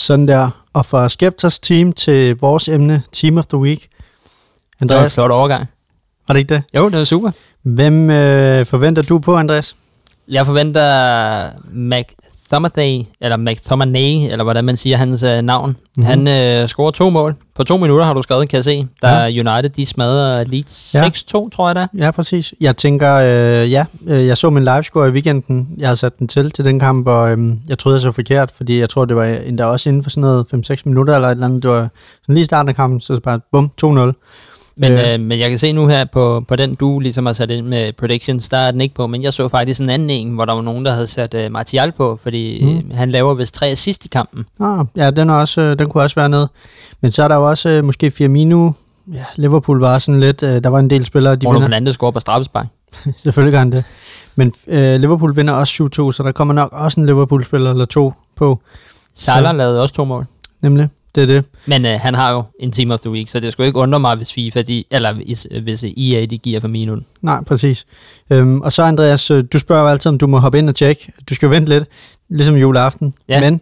[0.03, 0.50] Sådan der.
[0.72, 3.80] Og fra Skepters team til vores emne, Team of the Week.
[3.80, 3.88] Det
[4.80, 5.66] var en Andreas, flot overgang.
[6.28, 6.62] var det ikke det?
[6.76, 7.30] Jo, det var super.
[7.62, 9.76] Hvem øh, forventer du på, Andreas?
[10.28, 11.44] Jeg forventer
[12.59, 15.70] McTominay, eller McTominay, eller hvordan man siger hans øh, navn.
[15.70, 16.05] Mm-hmm.
[16.05, 17.34] Han øh, scorer to mål.
[17.55, 18.86] På to minutter har du skrevet, kan jeg se.
[19.03, 19.26] Der ja.
[19.26, 21.09] United, de smadrer Leeds Ja.
[21.09, 21.86] 6-2, tror jeg da.
[21.98, 22.55] Ja, præcis.
[22.61, 25.68] Jeg tænker, øh, ja, øh, jeg så min livescore i weekenden.
[25.78, 28.53] Jeg har sat den til til den kamp, og øh, jeg troede, jeg så forkert,
[28.57, 31.32] fordi jeg tror, det var endda også inden for sådan noget 5-6 minutter eller et
[31.32, 31.62] eller andet.
[31.62, 31.88] Det var
[32.22, 33.88] sådan lige starten af kampen, så bare bum, 2-0.
[34.82, 35.14] Men, Øh.
[35.14, 37.66] øh, men jeg kan se nu her på, på den, du ligesom har sat ind
[37.66, 39.06] med predictions, der er den ikke på.
[39.06, 41.52] Men jeg så faktisk en anden en, hvor der var nogen, der havde sat uh,
[41.52, 42.70] Martial på, fordi Mm.
[42.70, 42.90] mm.
[42.94, 44.44] han laver vist tre assist i kampen.
[44.60, 46.48] Ah, ja, den, er også, øh, den kunne også være noget.
[47.00, 48.70] Men så er der jo også øh, måske Firmino.
[49.12, 51.66] Ja, Liverpool var sådan lidt, øh, der var en del spillere, de Bruno vinder.
[51.68, 52.66] Fernandes scorer på straffespark.
[53.16, 53.84] Selvfølgelig gør han det.
[54.36, 58.12] Men øh, Liverpool vinder også 7-2, så der kommer nok også en Liverpool-spiller eller to
[58.36, 58.60] på,
[59.14, 60.26] Salah Så- lavede også to mål.
[60.62, 60.88] nemlig.
[61.14, 61.44] Det er det.
[61.66, 64.00] Men øh, han har jo en team of the week, så det skulle ikke undre
[64.00, 67.06] mig, hvis FIFA, de, eller hvis, hvis EA, de giver Firmino den.
[67.22, 67.86] Nej, præcis.
[68.30, 70.74] Øhm, og så Andreas, øh, du spørger jo altid, om du må hoppe ind og
[70.74, 71.12] tjekke.
[71.28, 71.84] Du skal vente lidt,
[72.30, 73.14] ligesom juleaften.
[73.28, 73.40] Ja.
[73.40, 73.60] Men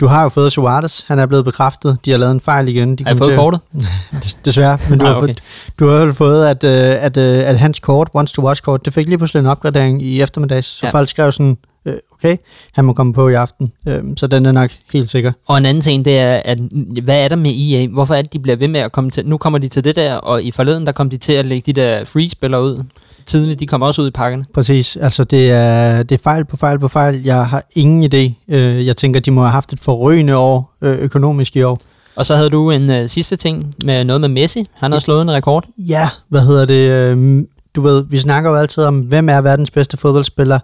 [0.00, 1.02] du har jo fået Suarez.
[1.06, 1.98] Han er blevet bekræftet.
[2.04, 2.96] De har lavet en fejl igen.
[2.96, 3.60] De Har jeg fået til- kortet?
[4.24, 4.78] Des- Desværre.
[4.90, 5.26] Men du, Nej, har, okay.
[5.28, 5.40] fået,
[5.78, 8.84] du har jo fået, at, øh, at, øh, at hans kort, Wants to Watch kort,
[8.84, 10.66] det fik lige pludselig en opgradering i eftermiddags.
[10.66, 10.90] Så Ja.
[10.92, 12.36] folk skrev sådan, øh, okay,
[12.72, 13.72] han må komme på i aften.
[14.16, 15.32] Så den er nok helt sikker.
[15.46, 16.58] Og en anden ting, det er, at
[17.02, 17.86] hvad er der med EA?
[17.86, 19.26] Hvorfor er det, de bliver ved med at komme til?
[19.26, 21.72] Nu kommer de til det der, og i forleden, der kom de til at lægge
[21.72, 22.84] de der free-spillere ud.
[23.26, 24.44] Tidligt, de kommer også ud i pakkerne.
[24.54, 24.96] Præcis.
[24.96, 27.22] Altså, det er, det er fejl på fejl på fejl.
[27.24, 28.54] Jeg har ingen idé.
[28.54, 31.78] Øh, jeg tænker, de må have haft et forrygende år øh, økonomisk i år.
[32.16, 34.68] Og så havde du en øh, sidste ting med noget med Messi.
[34.74, 35.64] Han har slået en rekord.
[35.78, 36.90] Ja, hvad hedder det?
[36.90, 40.58] øhm, Du ved, vi snakker jo altid om, hvem er verdens bedste fodboldspiller.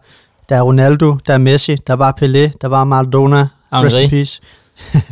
[0.48, 3.48] Der er Ronaldo, der er Messi, der var Pelé, der var Maradona.
[3.72, 4.40] Rest in peace.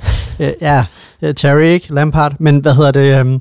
[0.41, 0.85] Øh, ja,
[1.23, 1.95] øh, Terry, ikke?
[1.95, 2.33] Lampard.
[2.39, 3.41] Men hvad hedder det?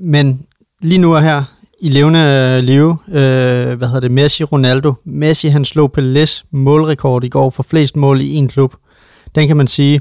[0.00, 0.42] Men
[0.82, 1.42] lige nu og her,
[1.80, 2.18] i levende
[2.58, 4.10] øh, live, øh, hvad hedder det?
[4.10, 4.94] Messi, Ronaldo.
[5.04, 8.74] Messi, han slog Pelés målrekord i går for flest mål i en klub.
[9.34, 10.00] Den kan man sige,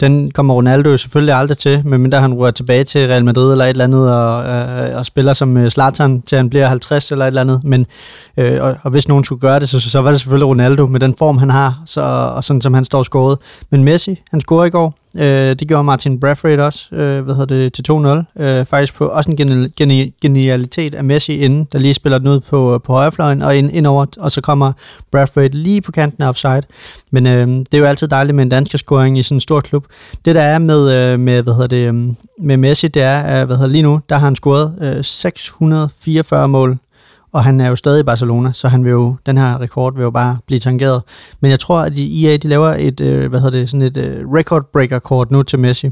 [0.00, 3.64] den kommer Ronaldo jo selvfølgelig aldrig til, medmindre han rører tilbage til Real Madrid eller
[3.64, 7.24] et eller andet, og, øh, og spiller som øh, Zlatan til han bliver 50 eller
[7.24, 7.64] et eller andet.
[7.64, 7.86] Men,
[8.36, 11.00] øh, og, og hvis nogen skulle gøre det, så, så var det selvfølgelig Ronaldo med
[11.00, 12.00] den form, han har, så,
[12.36, 13.38] og sådan som han står skåret.
[13.70, 14.94] Men Messi, han scorede i går.
[15.18, 17.84] Øh, det gjorde Martin Braithwaite også, øh, hvad hedder det, til
[18.38, 18.42] 2-0.
[18.42, 19.36] Øh, faktisk på også en
[19.80, 23.70] geni- genialitet af Messi inden, der lige spiller den ud på, på højrefløjen og ind,
[23.72, 24.72] indover, og så kommer
[25.12, 26.62] Braithwaite lige på kanten af offside.
[27.10, 29.60] Men øh, det er jo altid dejligt med en dansk scoring i sådan en stor
[29.60, 29.84] klub.
[30.24, 31.94] Det der er med, øh, med, hvad hedder det, øh,
[32.40, 36.48] med Messi, det er, øh, hvad hedder lige nu, der har han scoret øh, 644
[36.48, 36.78] mål,
[37.36, 40.02] og han er jo stadig i Barcelona, så han vil jo, den her rekord vil
[40.02, 41.02] jo bare blive tangeret.
[41.40, 44.28] Men jeg tror, at IA de laver et, øh, hvad hedder det, sådan et øh,
[44.28, 45.90] record breaker kort nu til Messi.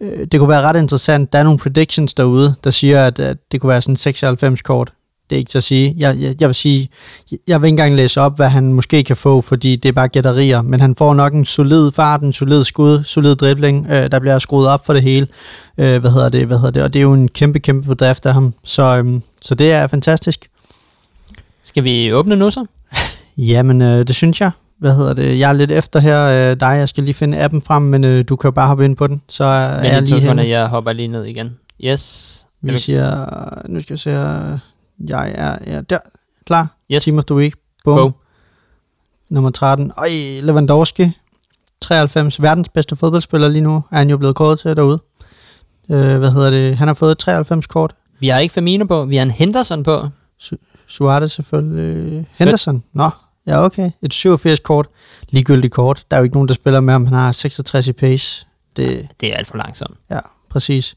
[0.00, 1.32] Øh, det kunne være ret interessant.
[1.32, 4.92] Der er nogle predictions derude, der siger, at, at det kunne være sådan 96 kort.
[5.30, 5.94] Det er ikke til at sige.
[5.98, 6.88] Jeg, jeg, jeg vil sige,
[7.48, 10.08] jeg vil ikke engang læse op, hvad han måske kan få, fordi det er bare
[10.08, 14.18] gætterier, men han får nok en solid fart, en solid skud, solid dribling, øh, der
[14.18, 15.26] bliver skruet op for det hele.
[15.78, 18.26] Øh, hvad hedder det, hvad hedder det, og det er jo en kæmpe, kæmpe bedrift
[18.26, 18.54] af ham.
[18.64, 20.48] Så, øhm, så det er fantastisk.
[21.64, 22.66] Skal vi åbne nu så?
[23.36, 24.50] Jamen, øh, det synes jeg.
[24.78, 25.38] Hvad hedder det?
[25.38, 26.66] Jeg er lidt efter her øh, dig.
[26.66, 29.06] Jeg skal lige finde appen frem, men øh, du kan jo bare hoppe ind på
[29.06, 29.22] den.
[29.28, 30.48] Så er Men jeg lige henne.
[30.48, 31.56] jeg hopper lige ned igen.
[31.84, 32.40] Yes.
[32.62, 33.26] Vi siger,
[33.68, 34.10] nu skal jeg se.
[35.08, 35.98] Jeg er ja, der.
[36.46, 36.76] Klar.
[36.92, 37.04] Yes.
[37.04, 37.54] Team of the Week.
[37.84, 37.98] Boom.
[37.98, 38.10] Go.
[39.30, 39.92] Nummer 13.
[39.96, 40.08] Øj,
[40.42, 41.10] Lewandowski.
[41.80, 42.42] 93.
[42.42, 43.84] Verdens bedste fodboldspiller lige nu.
[43.92, 44.98] Er han jo blevet kåret til derude.
[45.90, 46.76] Øh, hvad hedder det?
[46.76, 47.94] Han har fået 93 kort.
[48.20, 50.08] Vi har ikke Firmino på, vi har en Henderson på.
[50.86, 52.26] Suarez selvfølgelig.
[52.36, 52.84] Henderson.
[52.92, 53.10] Nå,
[53.46, 53.90] ja okay.
[54.02, 54.86] Et 87 kort.
[55.28, 56.04] Ligegyldigt kort.
[56.10, 57.06] Der er jo ikke nogen, der spiller med ham.
[57.06, 58.46] Han har 66 i pace.
[58.76, 59.96] Det, Det er alt for langsomt.
[60.10, 60.96] Ja, præcis.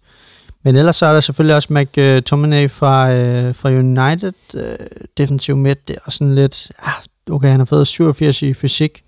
[0.64, 5.88] Men ellers så er der selvfølgelig også McTominay fra, øh, fra United, øh, defensiv midt,
[5.88, 6.94] det er sådan lidt, ah,
[7.32, 9.04] okay, han har fået 87 i fysik.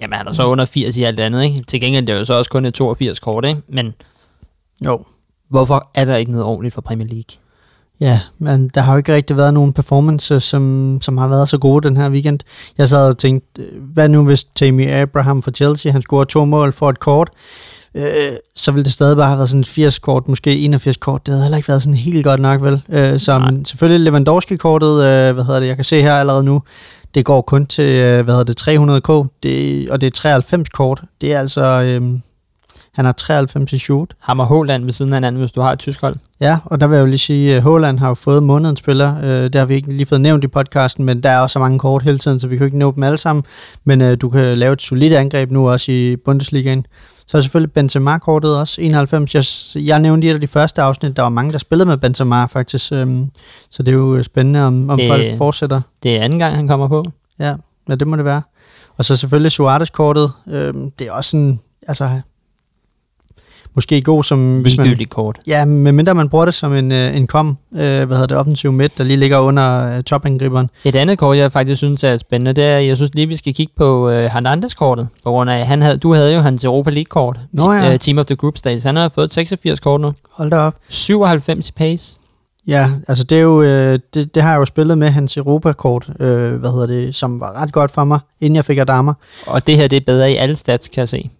[0.00, 1.62] Jamen, han er så under 80 i alt andet, ikke?
[1.62, 3.60] Til gengæld det er jo så også kun et 82 kort, ikke?
[3.68, 3.94] Men
[4.84, 5.04] Jo.
[5.48, 7.38] hvorfor er der ikke noget ordentligt for Premier League?
[8.02, 11.58] Ja, men der har jo ikke rigtig været nogen performance, som, som har været så
[11.58, 12.38] gode den her weekend.
[12.78, 16.44] Jeg sad og tænkte, øh, hvad nu hvis Tammy Abraham fra Chelsea, han scorer to
[16.44, 17.30] mål for et kort,
[17.94, 18.04] øh,
[18.56, 21.26] så ville det stadig bare have været sådan et 80 kort, måske 81 kort.
[21.26, 22.82] Det havde heller ikke været sådan helt godt nok, vel?
[22.88, 23.50] Øh, så Nej.
[23.64, 26.62] selvfølgelig Lewandowski-kortet, øh, hvad hedder det, jeg kan se her allerede nu,
[27.14, 31.02] det går kun til, øh, hvad hedder det, 300k, det, og det er 93 kort.
[31.20, 32.18] Det er altså, øh,
[32.94, 34.10] han har 93 i shoot.
[34.18, 36.16] Ham og Håland ved siden af hinanden, hvis du har et tysk hold.
[36.40, 39.16] Ja, og der vil jeg jo lige sige, at Håland har jo fået månedens spiller.
[39.18, 41.58] Øh, det har vi ikke lige fået nævnt i podcasten, men der er også så
[41.58, 43.44] mange kort hele tiden, så vi kan ikke nå dem alle sammen.
[43.84, 46.86] Men øh, du kan lave et solidt angreb nu også i Bundesligaen.
[47.26, 49.34] Så er selvfølgelig Benzema-kortet også, 91.
[49.76, 52.92] Jeg, jeg nævnte af de første afsnit, der var mange, der spillede med Benzema faktisk.
[52.92, 53.30] Øhm,
[53.70, 55.80] så det er jo spændende, om, om Det- folk fortsætter.
[56.02, 57.04] Det er anden gang, han kommer på.
[57.38, 57.54] Ja,
[57.88, 58.42] ja, det må det være.
[58.96, 60.32] Og så selvfølgelig Suarez-kortet.
[60.48, 62.20] Øh, det er også sådan, altså,
[63.74, 64.60] måske god som...
[64.60, 65.38] Hvis man, kort.
[65.46, 68.72] ja, medmindre man bruger det som en, øh, en kom, øh, hvad hedder det, offensiv
[68.72, 70.70] midt, der lige ligger under øh, topangriberen.
[70.84, 73.54] Et andet kort, jeg faktisk synes er spændende, det er, jeg synes lige, vi skal
[73.54, 77.40] kigge på øh, Hernandez-kortet, på grund af, han havde, du havde jo hans Europa League-kort,
[77.52, 77.92] Nå ja.
[77.92, 78.80] øh, Team of the Group Stage.
[78.80, 80.12] Han har fået 86 kort nu.
[80.30, 80.74] Hold da op.
[80.88, 82.18] 97 i pace.
[82.66, 86.08] Ja, altså det er jo, øh, det, det har jeg jo spillet med hans Europa-kort,
[86.20, 89.12] øh, hvad hedder det, som var ret godt for mig, inden jeg fik Adama.
[89.46, 91.30] Og det her, det er bedre i alle stats, kan jeg se.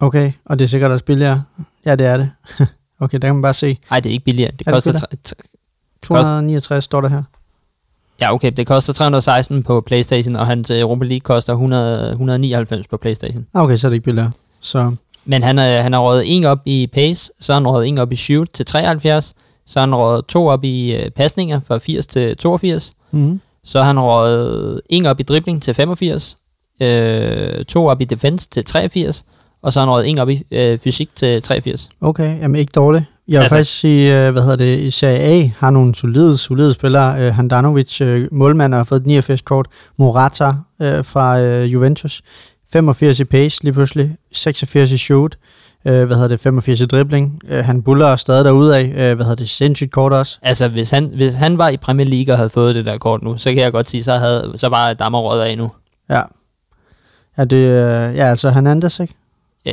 [0.00, 1.42] Okay, og det er sikkert også billigere.
[1.86, 2.30] Ja, det er det.
[3.00, 3.78] okay, der kan man bare se.
[3.90, 4.50] Nej, det er ikke billigere.
[4.50, 5.16] Det Er det koster, billigere?
[5.24, 7.22] tre- t- 269 står der her.
[8.20, 12.86] ja, okay, det koster 316 på Playstation, og hans øh, Europa League koster 100, 199
[12.86, 13.46] på Playstation.
[13.54, 14.32] Ah, Okay, så er det ikke billigere.
[14.60, 17.88] Så Men han, er, han har røget en op i pace, så har han røget
[17.88, 19.34] en op i shoot til 73,
[19.66, 23.78] så har han røget to op i øh, pasninger fra 80 til 82, mm, så
[23.78, 26.36] har han røget en op i dribling til 85,
[26.80, 29.24] øh, to op i defense til 83,
[29.64, 31.88] og så har han røget en op i øh, fysik til 83.
[32.00, 33.04] okay, jamen ikke dårligt.
[33.28, 36.38] Jeg vil Altså- faktisk sige, øh, hvad hedder det, i Serie A har nogle solide,
[36.38, 37.20] solide spillere.
[37.26, 39.66] Øh, Handanovic, øh, målmand, har fået et 89 kort.
[39.96, 40.52] Morata
[40.82, 42.22] øh, fra øh, Juventus.
[42.72, 44.16] 85 i pace lige pludselig.
[44.32, 45.36] 86 i shoot.
[45.86, 47.40] Øh, hvad hedder det, 85 i dribling.
[47.48, 48.84] Øh, han buller stadig derudad.
[48.84, 50.38] Øh, hvad hedder det, sindssygt kort også.
[50.42, 53.22] Altså, hvis han, hvis han var i Premier League og havde fået det der kort
[53.22, 55.70] nu, så kan jeg godt sige, så, havde, så var Dammer røget af nu.
[56.10, 56.20] Ja.
[57.38, 59.14] Ja, det, øh, ja altså Hernandez, ikke?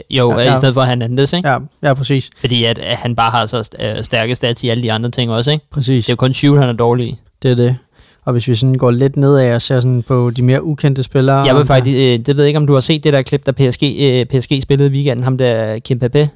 [0.10, 1.50] Jo, Ja, ja, i stedet for Hernandez, ikke?
[1.50, 1.58] Ja.
[1.84, 2.30] Ja, præcis.
[2.38, 5.32] Fordi at, at han bare har så øh, stærke stats i alle de andre ting
[5.32, 5.66] også, ikke?
[5.72, 6.06] Præcis.
[6.06, 7.20] Det er jo kun shoot, han er dårlig i.
[7.44, 7.78] Det er det.
[8.26, 11.38] Og hvis vi sådan går lidt nedad og ser sådan på de mere ukendte spillere...
[11.38, 13.46] Jeg vil faktisk, øh, det ved jeg ikke, om du har set det der klip,
[13.46, 16.30] der PSG, øh, PSG spillede i weekenden, ham der Kim Pepe.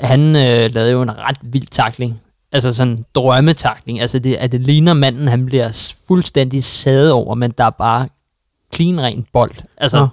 [0.00, 2.20] Han øh, lavede jo en ret vild takling.
[2.52, 4.00] Altså sådan drømmetakling.
[4.00, 8.08] Altså det, at det ligner manden, han bliver fuldstændig sadet over, men der er bare
[8.74, 9.52] clean ren bold.
[9.76, 10.06] Altså Nå.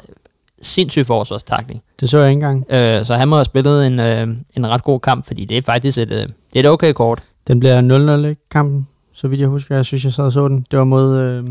[0.61, 1.81] Sindssyg forsvarstakling.
[1.99, 2.65] Det så jeg ikke engang.
[2.69, 5.61] Øh, så han må have spillet en, øh, en ret god kamp, fordi det er
[5.61, 7.19] faktisk et, øh, det er et okay kort.
[7.47, 9.75] Den bliver 0-0 ikke, kampen, så vidt jeg husker.
[9.75, 10.65] Jeg synes, jeg sad og så den.
[10.71, 11.43] Det var mod øh,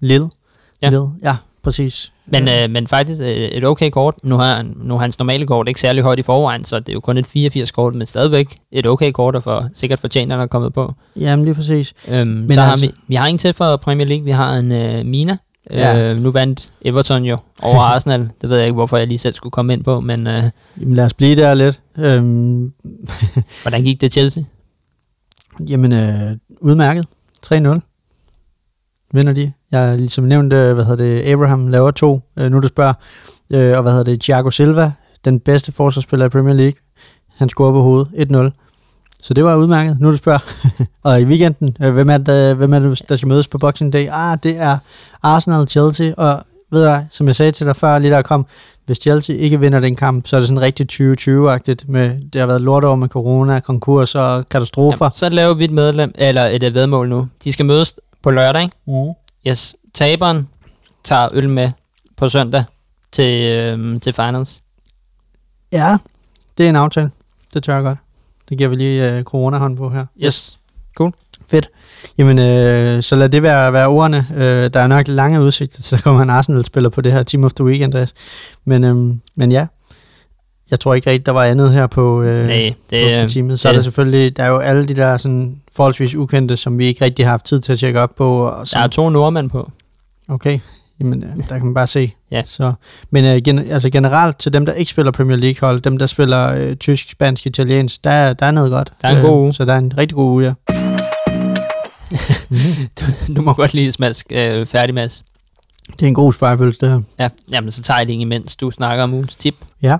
[0.00, 0.26] Lille.
[0.82, 0.88] Ja.
[0.90, 1.06] Lille.
[1.22, 2.12] Ja, præcis.
[2.26, 4.14] Men, øh, men faktisk øh, et okay kort.
[4.22, 7.00] Nu har, nu hans normale kort ikke særlig højt i forvejen, så det er jo
[7.00, 10.42] kun et 84 kort, men stadigvæk et okay kort, og for, sikkert fortjent, at han
[10.42, 10.94] er kommet på.
[11.16, 11.94] Jamen lige præcis.
[12.08, 14.24] Øhm, Men så har altså- vi, vi har en til fra Premier League.
[14.24, 15.38] Vi har en øh, Mina.
[15.70, 16.10] Ja.
[16.10, 18.30] Øh, nu vandt Everton jo over Arsenal.
[18.40, 20.42] Det ved jeg ikke, hvorfor jeg lige selv skulle komme ind på, men øh,
[20.80, 21.80] Jamen lad os blive der lidt.
[21.98, 22.72] Øhm,
[23.62, 24.42] hvordan gik det Chelsea?
[25.68, 27.06] jamen, øh, udmærket.
[27.46, 27.52] 3-0.
[29.12, 29.52] Vinder de.
[29.70, 32.94] Jeg har ligesom nævnt, øh, hvad hedder det, Abraham laver to, øh, nu du spørger.
[33.50, 34.92] Øh, og hvad hedder det, Thiago Silva,
[35.24, 36.80] den bedste forsvarsspiller i Premier League.
[37.36, 38.52] Han scorer på hovedet.
[38.52, 38.67] 1-0.
[39.20, 40.38] Så det var udmærket, nu du spørger.
[41.02, 43.92] og i weekenden, øh, hvem, er det, hvem er det, der skal mødes på Boxing
[43.92, 44.08] Day?
[44.10, 44.78] Ah, det er
[45.22, 48.46] Arsenal Chelsea, og ved du som jeg sagde til dig før, lige der kom,
[48.86, 52.46] hvis Chelsea ikke vinder den kamp, så er det sådan rigtig 2020-agtigt med, det har
[52.46, 55.04] været lort over med corona, konkurs og katastrofer.
[55.04, 57.28] Jamen, så laver vi et medlem, eller et øh, vedmål nu.
[57.44, 58.76] De skal mødes på lørdag, ikke?
[58.86, 59.14] Mm.
[59.46, 59.76] Yes.
[59.94, 60.48] Taberen
[61.04, 61.70] tager øl med
[62.16, 62.64] på søndag
[63.12, 64.60] til, øh, til finals.
[65.72, 65.98] Ja,
[66.58, 67.10] det er en aftale.
[67.54, 67.98] Det tør jeg godt.
[68.48, 70.06] Det giver vi lige øh, corona-hånd på her.
[70.24, 70.58] Yes.
[72.18, 74.26] Jamen, øh, så lad det være, være ordene.
[74.36, 77.22] Øh, der er nok lange udsigter til, at der kommer en Arsenal-spiller på det her
[77.22, 78.14] Team of the Week, Andreas.
[78.64, 78.96] Men, øh,
[79.34, 79.66] men ja,
[80.70, 83.28] jeg tror ikke rigtigt, der var andet her på, øh, Nej, på, det, på øh,
[83.28, 83.60] teamet.
[83.60, 86.78] Så er det- der selvfølgelig, der er jo alle de der sådan, forholdsvis ukendte, som
[86.78, 88.38] vi ikke rigtig har haft tid til at tjekke op på.
[88.46, 89.70] Og der som, er to nordmænd på.
[90.28, 90.58] Okay,
[91.00, 92.12] jamen, øh, der kan man bare se.
[92.30, 92.42] Ja.
[92.46, 92.72] Så,
[93.10, 96.52] men øh, gen, altså generelt til dem, der ikke spiller Premier League-hold, dem, der spiller
[96.54, 98.92] øh, tysk, spansk, italiensk, der, er- der er noget godt.
[99.02, 99.52] Der er en god uge.
[99.54, 100.52] Så der er en rigtig god uge, ja.
[103.36, 105.24] Du må godt lige smask øh, færdig, Mads.
[105.92, 107.00] Det er en god spejepølse, det her.
[107.18, 109.54] Ja, jamen så tager jeg det imens du snakker om ugens tip.
[109.82, 109.96] Ja.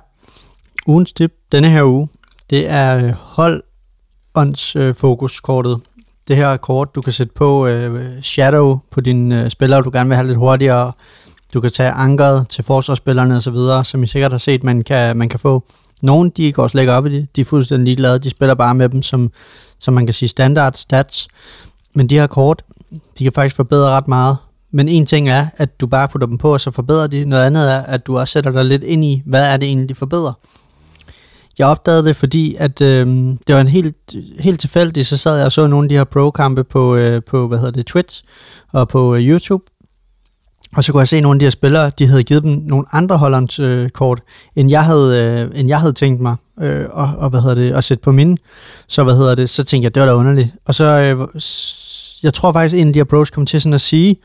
[0.86, 2.08] Ugens tip denne her uge,
[2.50, 5.80] det er øh, holdåndsfokuskortet.
[6.28, 10.08] Det her kort, du kan sætte på øh, shadow på dine øh, spillere, du gerne
[10.08, 10.92] vil have lidt hurtigere.
[11.54, 15.28] Du kan tage ankeret til forsvarsspillerne osv., som I sikkert har set, man kan, man
[15.28, 15.64] kan få.
[16.02, 17.36] Nogle, de går slet ikke op i det.
[17.36, 18.18] De er fuldstændig ligeglade.
[18.18, 19.30] De spiller bare med dem, som,
[19.78, 21.28] som man kan sige standard stats.
[21.94, 22.62] Men de her kort,
[23.18, 24.36] de kan faktisk forbedre ret meget.
[24.70, 27.24] Men en ting er, at du bare putter dem på, og så forbedrer de.
[27.24, 29.88] Noget andet er, at du også sætter dig lidt ind i, hvad er det egentlig,
[29.88, 30.32] de forbedrer.
[31.58, 33.06] Jeg opdagede det, fordi at øh,
[33.46, 33.96] det var en helt,
[34.38, 37.48] helt tilfældig, så sad jeg og så nogle af de her pro-kampe på, øh, på
[37.48, 38.24] hvad hedder det, Twitch
[38.72, 39.64] og på øh, YouTube.
[40.76, 42.86] Og så kunne jeg se nogle af de her spillere, de havde givet dem nogle
[42.92, 44.20] andre Hollands øh, kort,
[44.56, 47.72] end jeg havde, øh, end jeg havde tænkt mig øh, og, og, hvad hedder det,
[47.72, 48.36] at sætte på mine.
[48.88, 50.48] Så hvad hedder det, så tænkte jeg, det var da underligt.
[50.66, 51.28] Og så, øh,
[52.22, 54.16] jeg tror faktisk, en af de her pros kom til sådan at sige,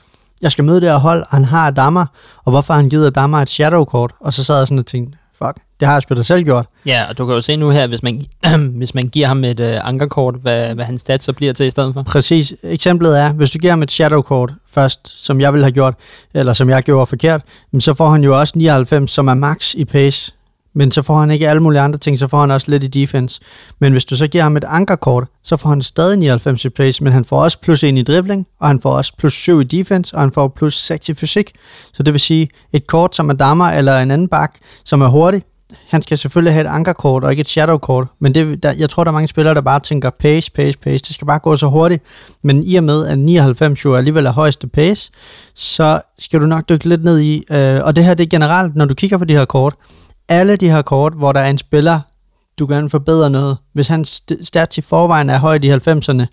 [0.42, 2.06] jeg skal møde det her hold, og han har Adama,
[2.46, 4.12] og hvorfor har han givet Adama et shadow-kort?
[4.20, 6.66] Og så sad jeg sådan og tænkte, fuck, det har jeg sgu da selv gjort.
[6.86, 8.26] Ja, og du kan jo se nu her, hvis man,
[8.80, 11.70] hvis man giver ham et øh, ankerkort, hvad, hvad hans stats så bliver til i
[11.70, 12.04] stedet for.
[12.04, 12.54] Præcis.
[12.64, 15.94] Eksemplet er, hvis du giver ham et shadow-kort først, som jeg ville have gjort,
[16.34, 17.42] eller som jeg gjorde forkert,
[17.80, 20.34] så får han jo også 99, som er max i pace.
[20.76, 22.88] Men så får han ikke alle mulige andre ting, så får han også lidt i
[22.88, 23.42] defense.
[23.80, 27.04] Men hvis du så giver ham et ankerkort, så får han stadig 99 i pace,
[27.04, 29.64] men han får også plus 1 i dribling, og han får også plus 7 i
[29.64, 31.52] defense, og han får plus 6 i fysik.
[31.94, 34.54] Så det vil sige, et kort som er dammer eller en anden bak,
[34.86, 35.44] som er hurtig,
[35.88, 39.04] han skal selvfølgelig have et ankerkort og ikke et shadowkort, men det, der, jeg tror,
[39.04, 41.68] der er mange spillere, der bare tænker pace, pace, pace, det skal bare gå så
[41.68, 42.04] hurtigt.
[42.42, 45.12] Men i og med, at 99 jo alligevel er højeste pace,
[45.56, 48.76] så skal du nok dykke lidt ned i, øh, og det her det er generelt,
[48.76, 49.76] når du kigger på de her kort,
[50.30, 52.00] alle de her kort, hvor der er en spiller,
[52.60, 56.26] du gerne forbedre noget, hvis hans stats i forvejen er højt i 90'erne,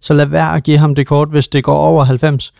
[0.00, 2.52] så lad være at give ham det kort, hvis det går over 90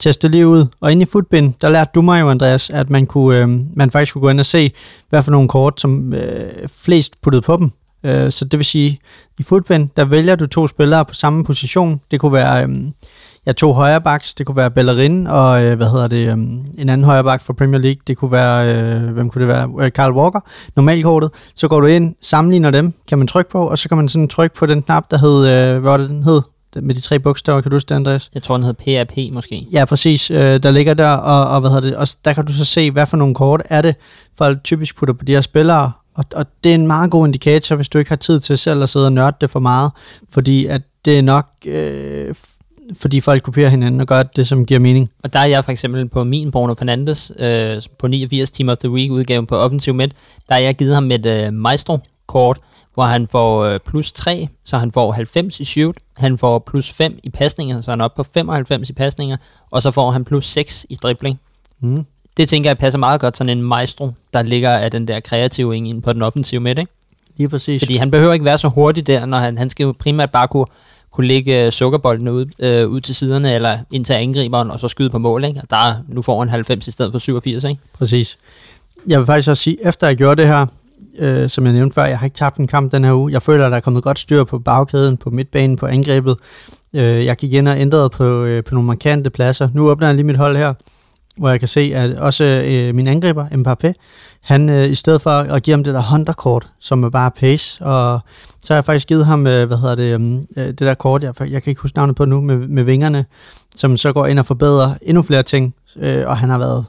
[0.00, 0.66] teste lige ud.
[0.80, 3.90] Og inde i Footbin, der lærte du mig jo, Andreas, at man, kunne, øh, man
[3.90, 4.72] faktisk kunne gå ind og se,
[5.10, 7.70] hvad for nogle kort, som øh, flest puttede på dem.
[8.04, 8.98] Øh, så det vil sige,
[9.38, 12.00] i Footbin, der vælger du to spillere på samme position.
[12.10, 12.70] Det kunne være øh,
[13.46, 17.04] ja, to højrebacks, det kunne være Bellerin og, øh, hvad hedder det, øh, en anden
[17.04, 18.00] højreback fra Premier League.
[18.06, 19.70] Det kunne være, øh, hvem kunne det være?
[19.80, 20.40] Øh, Carl Walker,
[20.76, 21.30] normalkortet.
[21.54, 24.28] Så går du ind, sammenligner dem, kan man trykke på, og så kan man sådan
[24.28, 26.42] trykke på den knap, der hed, øh, hvad var det, den hed?
[26.82, 28.30] Med de tre bogstaver, kan du huske det, Andreas?
[28.34, 29.66] Jeg tror, den hedder PAP måske.
[29.72, 30.30] Ja, præcis.
[30.30, 32.90] Øh, der ligger der, og, og, hvad hedder det, og der kan du så se,
[32.90, 33.94] hvad for nogle kort er det,
[34.38, 37.76] folk typisk putter på de her spillere, og, og det er en meget god indikator,
[37.76, 39.90] hvis du ikke har tid til selv at sidde og nørde det for meget,
[40.28, 42.34] fordi at det er nok, øh,
[42.92, 45.10] fordi folk kopierer hinanden og gør det, som giver mening.
[45.22, 48.76] Og der er jeg for eksempel på min Bruno Fernandes, øh, på 89 Team of
[48.76, 50.08] the Week udgaven på Offensive Mid,
[50.48, 52.58] der har jeg givet ham et øh, Maestro-kort,
[52.94, 56.90] hvor han får øh, plus 3, så han får 90 i shoot, han får plus
[56.90, 59.36] 5 i pasninger, så han er oppe på 95 i pasninger,
[59.70, 61.40] og så får han plus 6 i dribling.
[61.80, 62.06] Mm.
[62.36, 65.76] Det tænker jeg passer meget godt, sådan en maestro, der ligger af den der kreative
[65.76, 66.92] ind på den offensive midt, ikke?
[67.36, 67.80] Lige præcis.
[67.80, 70.48] Fordi han behøver ikke være så hurtig der, når han, han skal jo primært bare
[70.48, 70.66] kunne,
[71.10, 75.10] kunne lægge sukkerbolden ud, øh, ud til siderne, eller ind til angriberen, og så skyde
[75.10, 75.60] på mål, ikke?
[75.62, 77.80] Og der, nu får han 90 i stedet for 87, ikke?
[77.92, 78.38] Præcis.
[79.06, 80.66] Jeg vil faktisk også sige, efter jeg gjorde det her,
[81.18, 83.32] øh, som jeg nævnte før, jeg har ikke tabt en kamp den her uge.
[83.32, 86.36] Jeg føler, at der er kommet godt styr på bagkæden, på midtbanen, på angrebet.
[86.94, 89.68] Øh, jeg gik ind og ændrede på, øh, på nogle markante pladser.
[89.74, 90.74] Nu åbner jeg lige mit hold her,
[91.36, 93.92] hvor jeg kan se, at også øh, min angriber, Mbappé,
[94.40, 97.84] han øh, i stedet for at give ham det der hunterkort, som er bare pace,
[97.84, 98.20] og
[98.62, 101.22] så har jeg faktisk givet ham, øh, hvad hedder det, øhm, øh, det der kort,
[101.22, 103.24] jeg, jeg kan ikke huske navnet på nu, med, med vingerne,
[103.76, 106.84] som så går ind og forbedrer endnu flere ting, øh, og han har været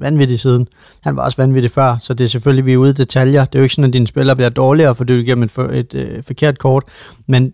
[0.00, 0.68] vanvittig siden.
[1.02, 3.44] Han var også vanvittig før, så det er selvfølgelig, vi er ude i detaljer.
[3.44, 5.50] Det er jo ikke sådan, at dine spillere bliver dårligere, fordi du giver dem et,
[5.50, 6.84] for, et øh, forkert kort,
[7.26, 7.52] men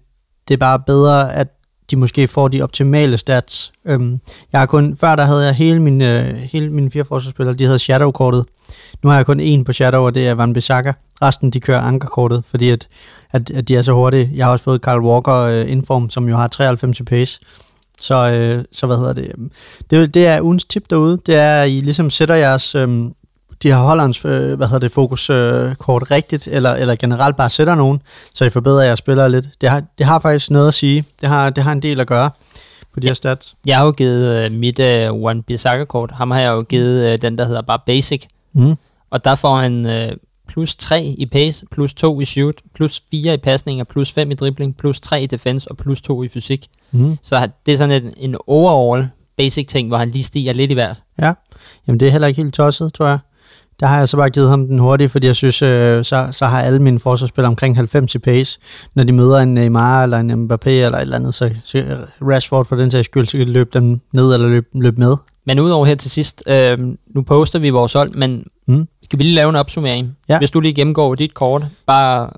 [0.49, 1.49] det er bare bedre, at
[1.91, 3.73] de måske får de optimale stats.
[3.85, 4.21] Øhm,
[4.53, 7.65] jeg har kun, før der havde jeg hele mine, øh, hele mine fire forsvarsspillere, de
[7.65, 8.45] havde Shadow-kortet.
[9.03, 10.93] Nu har jeg kun en på Shadow, og det er Van Bissaka.
[11.23, 12.89] Resten, de kører ankerkortet, fordi at,
[13.33, 14.31] at, at de er så hurtige.
[14.35, 17.41] Jeg har også fået Carl Walker øh, inform, som jo har 93 pace.
[18.01, 19.33] Så, øh, så hvad hedder det?
[19.91, 20.15] det?
[20.15, 21.19] Det er ugens tip derude.
[21.27, 22.75] Det er, at I ligesom sætter jeres...
[22.75, 22.89] Øh,
[23.63, 27.75] de har Hollands øh, hvad hedder det, fokuskort øh, rigtigt, eller, eller generelt bare sætter
[27.75, 28.03] nogen,
[28.35, 29.49] så I forbedrer jeres spillere lidt.
[29.61, 31.05] Det har, det har faktisk noget at sige.
[31.21, 32.31] Det har, det har en del at gøre
[32.95, 33.55] på de her stats.
[33.67, 36.11] Jeg har jo givet uh, mit uh, One Bissaka-kort.
[36.11, 38.27] Ham har jeg jo givet uh, den, der hedder bare Basic.
[38.53, 38.77] Mm.
[39.11, 40.17] Og der får han uh,
[40.49, 44.35] plus 3 i pace, plus 2 i shoot, plus 4 i pasninger, plus 5 i
[44.35, 46.67] dribling, plus 3 i defense og plus 2 i fysik.
[46.93, 47.19] Mm.
[47.23, 50.75] Så det er sådan en, en overall basic ting, hvor han lige stiger lidt i
[50.75, 50.97] hvert.
[51.19, 51.33] Ja,
[51.87, 53.19] jamen det er heller ikke helt tosset, tror jeg.
[53.81, 56.47] Der har jeg så bare givet ham den hurtigt, fordi jeg synes, øh, så, så
[56.47, 58.59] har alle mine forsvarsspillere omkring 90 i pace.
[58.95, 61.85] Når de møder en Neymar eller en Mbappé eller et eller andet, så, så
[62.23, 65.17] Rashford for den sags skyld, så kan de løbe dem ned eller løbe, løbe med.
[65.47, 66.79] Men udover her til sidst, øh,
[67.15, 68.89] nu poster vi vores hold, men mm.
[69.05, 70.17] skal vi lige lave en opsummering?
[70.29, 70.39] Ja.
[70.39, 72.31] Hvis du lige gennemgår dit kort, bare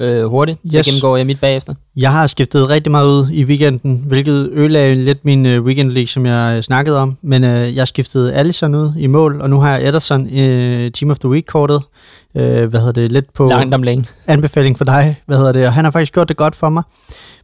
[0.00, 0.72] øh, hurtigt, yes.
[0.72, 1.74] så gennemgår jeg mit bagefter.
[1.96, 6.06] Jeg har skiftet rigtig meget ud i weekenden, hvilket ødelagde lidt min øh, weekend league,
[6.06, 7.18] som jeg øh, snakkede om.
[7.22, 11.10] Men øh, jeg skiftede Allison ud i mål, og nu har jeg Ederson øh, Team
[11.10, 11.82] of the Week-kortet.
[12.34, 13.12] Øh, hvad hedder det?
[13.12, 14.06] Lidt på Langt om længe.
[14.26, 15.20] anbefaling for dig.
[15.26, 15.66] Hvad hedder det?
[15.66, 16.82] Og han har faktisk gjort det godt for mig.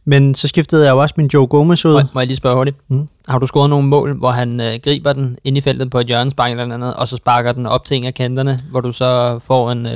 [0.05, 1.93] Men så skiftede jeg jo også min Joe Gomez ud.
[1.93, 2.77] Må, må jeg lige spørge hurtigt?
[2.87, 3.07] Mm.
[3.27, 6.07] Har du scoret nogle mål, hvor han øh, griber den ind i feltet på et
[6.07, 9.39] hjørnespark eller andet, og så sparker den op til en af kanterne, hvor du så
[9.43, 9.91] får en, øh,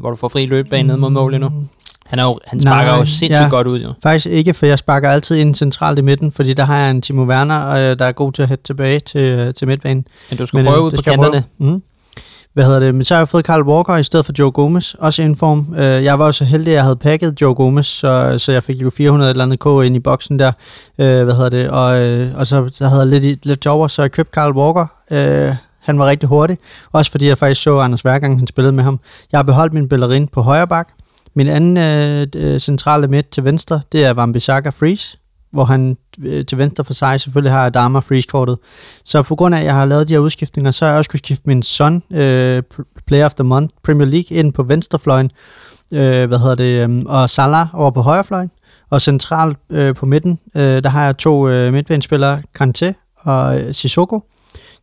[0.00, 0.88] hvor du får fri løbbane mm.
[0.88, 1.50] ned mod mål endnu?
[2.06, 3.92] Han, er jo, han sparker Nej, jo sindssygt ja, godt ud, jo.
[4.02, 7.02] Faktisk ikke, for jeg sparker altid ind centralt i midten, fordi der har jeg en
[7.02, 10.06] Timo Werner, øh, der er god til at hætte tilbage til, øh, til midtbanen.
[10.30, 11.44] Men du skal Men, prøve øh, ud på kanterne.
[11.58, 11.82] Mm.
[12.56, 12.94] Hvad hedder det?
[12.94, 15.74] Men så har jeg fået Carl Walker i stedet for Joe Gomez, også i form.
[15.76, 18.82] Øh, jeg var også heldig, at jeg havde pakket Joe Gomez, så, så jeg fik
[18.82, 20.52] jo 400 eller andet K ind i boksen der.
[20.98, 21.70] Øh, hvad hedder det?
[21.70, 24.86] Og, øh, og så, så havde jeg lidt, lidt over, så jeg købte Carl Walker.
[25.10, 26.58] Øh, han var rigtig hurtig,
[26.92, 29.00] også fordi jeg faktisk så Anders hver gang han spillede med ham.
[29.32, 30.88] Jeg har beholdt min ballerin på højre bak.
[31.34, 35.18] Min anden øh, øh, centrale midt til venstre, det er Wan-Bissaka Freeze,
[35.52, 38.58] hvor han øh, til venstre for sig selvfølgelig har Adama Freeze-kortet.
[39.04, 41.10] Så på grund af, at jeg har lavet de her udskiftninger, så har jeg også
[41.10, 42.62] kunne skifte min son, øh,
[43.06, 45.30] Player of the Month, Premier League, ind på venstrefløjen,
[45.92, 48.50] øh, hvad hedder det, øh, og Salah over på højrefløjen.
[48.90, 53.74] Og centralt øh, på midten, øh, der har jeg to øh, midtbanespillere, Kanté og øh,
[53.74, 54.22] Sissoko.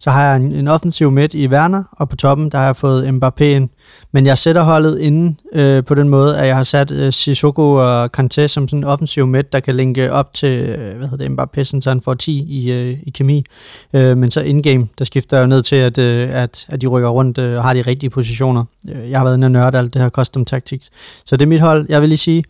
[0.04, 2.76] Så har jeg en, en offensiv midt i Werner, og på toppen, der har jeg
[2.76, 3.70] fået Mbappé ind.
[4.12, 7.74] Men jeg sætter holdet inden øh, på den måde, at jeg har sat øh, Sissoko
[7.74, 11.28] og Kanté som sådan en offensiv midt, der kan linke op til øh, hvad hedder
[11.28, 13.44] det, Mbappé, sådan, så han får 10 i, øh, i kemi.
[13.94, 16.88] Øh, men så in-game, der skifter jeg jo ned til, at, øh, at, at de
[16.88, 18.66] rykker rundt øh, og har de rigtige positioner.
[18.90, 20.90] Øh, jeg har været inde og nørde alt det her custom tactics.
[21.26, 21.86] Så det er mit hold.
[21.90, 22.44] Jeg vil lige sige,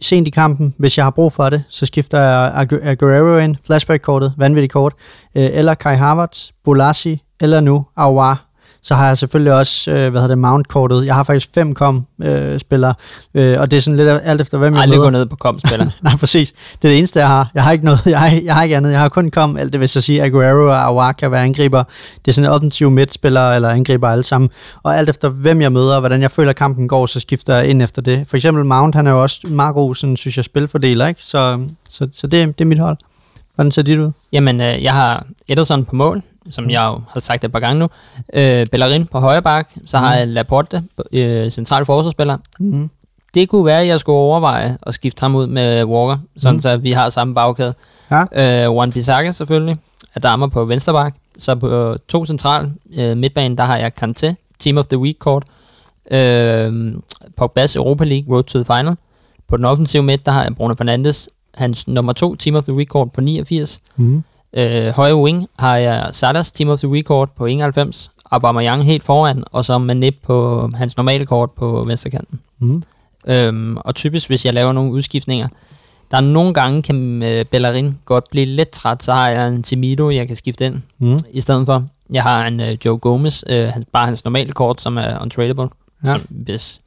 [0.00, 3.56] sent i kampen, hvis jeg har brug for det, så skifter jeg Agu- Aguero ind,
[3.66, 4.94] flashback-kortet, vanvittigt kort,
[5.36, 8.45] øh, eller Kai Havertz, Bolasi, eller nu Aouar.
[8.86, 11.06] Så har jeg selvfølgelig også, øh, hvad hedder det, mount-kortet.
[11.06, 12.94] Jeg har faktisk fem kom-spillere,
[13.34, 15.86] øh, og det er sådan lidt alt efter, hvem jeg Aldrig gå ned på komspiller.
[16.02, 16.52] Nej, præcis.
[16.52, 17.50] Det er det eneste, jeg har.
[17.54, 18.90] Jeg har ikke noget, jeg har, jeg har ikke andet.
[18.90, 21.82] Jeg har kun kom, alt det vil så sige, Aguero og Aouar kan være angriber.
[22.24, 24.50] Det er sådan en offensiv midtspiller eller angriber alle sammen.
[24.82, 27.68] Og alt efter, hvem jeg møder, og hvordan jeg føler, kampen går, så skifter jeg
[27.68, 28.24] ind efter det.
[28.28, 31.20] For eksempel Mount, han er jo også meget god, sådan, synes jeg, spilfordeler, ikke?
[31.22, 31.60] Så,
[31.90, 32.96] så, så det, det er mit hold.
[33.54, 34.10] Hvordan ser dit ud?
[34.32, 37.78] Jamen, øh, jeg har Ederson på mål, som jeg jo har sagt et par gange
[37.78, 37.88] nu.
[38.34, 39.68] Øh, Bellerin på højre bak.
[39.86, 40.82] Så har jeg Laporte,
[41.12, 42.36] øh, central forsvarsspiller.
[42.60, 42.90] Mm.
[43.34, 46.60] Det kunne være, at jeg skulle overveje at skifte ham ud med Walker, sådan Mm.
[46.62, 47.74] så vi har samme bagkæde.
[48.10, 48.24] Ja.
[48.64, 49.76] Øh, Juan Bissaka selvfølgelig.
[50.14, 51.14] Adama på venstre bak.
[51.38, 55.18] Så på øh, to central øh, midtbanen, der har jeg Kanté, Team of the Week
[55.18, 55.42] kort.
[56.10, 56.92] Øh,
[57.40, 58.96] Pogba's Europa League Road to the Final.
[59.48, 62.74] På den offensive midt, der har jeg Bruno Fernandes, hans nummer to Team of the
[62.74, 63.78] Week kort på 89.
[63.96, 64.24] Mm.
[64.56, 68.10] Øh, højre wing har jeg Salas Team of the kort på 91.
[68.30, 72.40] Aubameyang helt foran, og så Mané på hans normale kort på venstrekanten.
[72.58, 72.82] Mm.
[73.26, 75.48] Øhm, og typisk, hvis jeg laver nogle udskiftninger,
[76.10, 79.62] der er nogle gange, kan øh, Bellerin godt blive lidt træt, så har jeg en
[79.62, 81.18] Timido, jeg kan skifte ind Mm.
[81.32, 81.84] i stedet for.
[82.12, 85.68] Jeg har en øh, Joe Gomez, øh, han, bare hans normale kort, som er untradable.
[86.04, 86.10] Ja.
[86.10, 86.80] Som, hvis,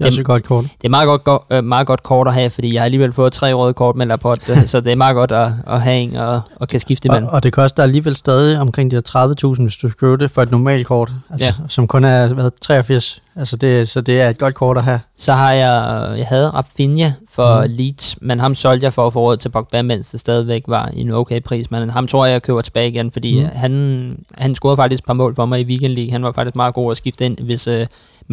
[0.00, 0.64] Det er også et godt kort.
[0.64, 3.12] det er meget godt, go, øh, meget godt kort at have, fordi jeg har alligevel
[3.12, 5.98] fået tre røde kort med Laporte, øh, så det er meget godt at, at have
[5.98, 7.28] en og, og kan skifte Og, imellem.
[7.32, 10.50] og det koster alligevel stadig omkring de her 30.000, hvis du køber det for et
[10.50, 11.54] normalt kort, altså, Ja.
[11.68, 13.22] som kun er hvad, 83.
[13.36, 15.00] Altså det, så det er et godt kort at have.
[15.18, 17.70] Så har jeg, jeg havde Rafinha for mm.
[17.76, 20.86] Leeds, men ham solgte jeg for at få råd til Pogba, mens det stadigvæk var
[20.86, 21.70] en okay pris.
[21.70, 23.48] Men ham tror jeg, jeg køber tilbage igen, fordi mm.
[23.52, 26.12] han, han scorede faktisk et par mål for mig i Weekend League.
[26.12, 27.74] Han var faktisk meget god at skifte ind, hvis uh,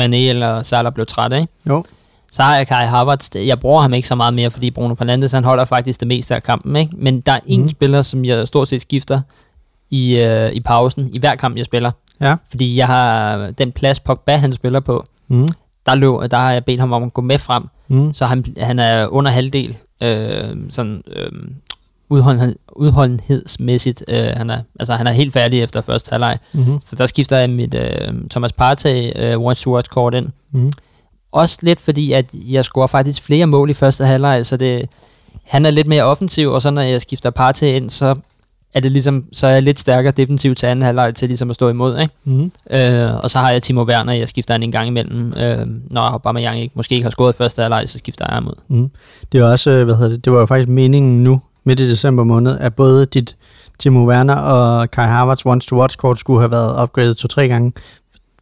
[0.01, 1.47] Mané eller Salah blev træt af.
[1.69, 1.83] Jo.
[2.31, 3.29] Så har jeg Kai Havertz.
[3.35, 6.35] Jeg bruger ham ikke så meget mere, fordi Bruno Fernandes han holder faktisk det meste
[6.35, 6.75] af kampen.
[6.75, 6.91] Ikke?
[6.97, 7.69] Men der er en Mhm.
[7.69, 9.21] spiller, som jeg stort set skifter
[9.89, 11.91] i, uh, i pausen, i hver kamp, jeg spiller.
[12.21, 12.35] Ja.
[12.49, 15.47] Fordi jeg har den plads, Pogba han spiller på, Mm.
[15.85, 17.63] der, løb, der har jeg bedt ham om at gå med frem.
[17.87, 18.13] Mm.
[18.13, 21.31] Så han, han er under halvdel, øh, sådan øh,
[22.09, 24.03] udholdenhed, udholdenhedsmæssigt.
[24.07, 26.37] Øh, han, er, altså, han er helt færdig efter første halvleg.
[26.53, 26.79] Mm.
[26.85, 30.29] Så der skifter jeg mit øh, Thomas Partey øh, One Stewart kort ind.
[30.51, 30.71] Mm.
[31.31, 34.89] Også lidt fordi, at jeg scorer faktisk flere mål i første halvleg, så det,
[35.43, 38.15] han er lidt mere offensiv, og så når jeg skifter Partey ind, så
[38.73, 41.55] er det ligesom, så er jeg lidt stærkere defensivt til anden halvleg til ligesom at
[41.55, 42.13] stå imod, ikke?
[42.23, 42.51] Mm.
[42.71, 45.33] Øh, og så har jeg Timo Werner, jeg skifter han en gang imellem.
[45.37, 48.53] Øh, når Aubameyang ikke, måske ikke har scoret første halvleg, så skifter jeg ham ud.
[48.67, 48.89] Mm.
[49.31, 51.89] Det er også, øh, hvad hedder det, det var jo faktisk meningen nu, midt i
[51.89, 53.35] december måned, at både dit
[53.79, 57.71] Timo Werner og Kai Havertz Once to Watch kort skulle have været upgradet to-tre gange,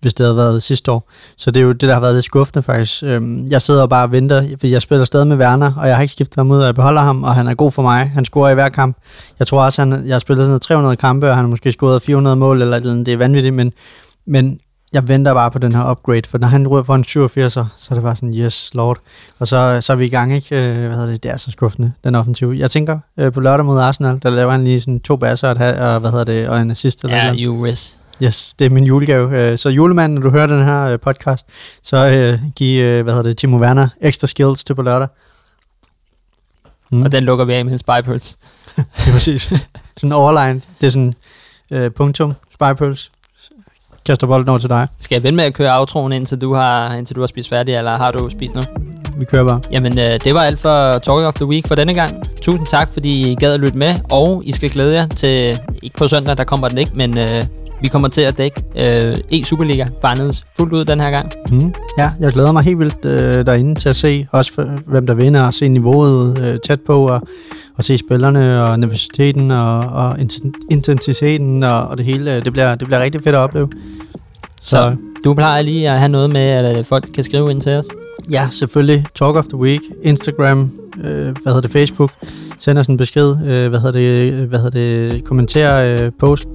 [0.02, 1.10] hvis det havde været sidste år.
[1.38, 3.04] Så det er jo det, der har været lidt skuffende faktisk.
[3.04, 5.96] Øhm, jeg sidder og bare og venter, for jeg spiller stadig med Werner, og jeg
[5.96, 8.10] har ikke skiftet ham ud, og jeg beholder ham, og han er god for mig.
[8.10, 8.98] Han scorer i hver kamp.
[9.40, 11.72] Jeg tror også, han, jeg har spillet sådan noget 300 kampe, og han har måske
[11.72, 12.94] scoret 400 mål, eller eller.
[12.94, 13.74] Det er vanvittigt, men,
[14.28, 14.60] men
[14.94, 17.88] jeg venter bare på den her upgrade, for når han ryger for en 87'er, så
[17.92, 18.98] er det bare sådan, yes, lord.
[19.40, 20.56] Og så, så er vi i gang, ikke?
[20.70, 21.24] Øh, Hvad hedder det?
[21.24, 22.48] Det er så skuffende, den offensiv.
[22.58, 25.56] Jeg tænker øh, på lørdag mod Arsenal, der laver han lige sådan to basser og,
[25.94, 27.04] og, hvad hedder det, og en assist.
[27.04, 27.98] Eller Ja, you risk.
[28.24, 29.52] Yes, det er min julegave.
[29.52, 31.46] Øh, Så julemanden, når du hører den her podcast,
[31.84, 35.08] så giv, hvad hedder det, Timo Werner ekstra skills til på lørdag.
[36.92, 37.02] Mm.
[37.02, 38.36] Og den lukker vi af med en spypølse.
[38.76, 39.54] Det er præcis.
[39.98, 40.62] sådan overline.
[40.82, 41.14] Det er sådan
[41.72, 43.12] øh, punktum, spypøls.
[44.06, 44.88] Kaster bolden over til dig.
[45.00, 47.76] Skal jeg vente med at køre outroen, indtil du har, indtil du har spist færdig,
[47.76, 48.62] eller har du spist nu?
[49.18, 49.62] Vi kører bare.
[49.72, 52.24] Jamen, øh, det var alt for Talk of the Week for denne gang.
[52.42, 55.98] Tusind tak, fordi I gad at lytte med, og I skal glæde jer til, ikke
[55.98, 57.44] på søndag, der kommer den ikke, men øh,
[57.82, 61.32] Vi kommer til at dække øh, E-Superliga Finals fuldt ud den her gang.
[61.50, 61.74] Mm.
[61.98, 65.14] Ja, jeg glæder mig helt vildt øh, derinde til at se også for, hvem der
[65.14, 67.22] vinder, og se niveauet øh, tæt på, og,
[67.78, 70.18] og se spillerne, og nervøsiteten, og, og
[70.72, 72.42] intensiteten, og, og det hele.
[72.42, 73.70] Det bliver, det bliver rigtig fedt at opleve.
[74.66, 77.62] Så, så du plejer lige at have noget med, at øh, folk kan skrive ind
[77.62, 77.86] til os?
[78.32, 79.06] Ja, selvfølgelig.
[79.16, 80.72] Talk of the Week, Instagram,
[81.04, 82.12] øh, hvad hedder det, Facebook
[82.60, 86.48] send os en besked, øh, hvad hedder det, hvad hedder det, kommenter, øh, post.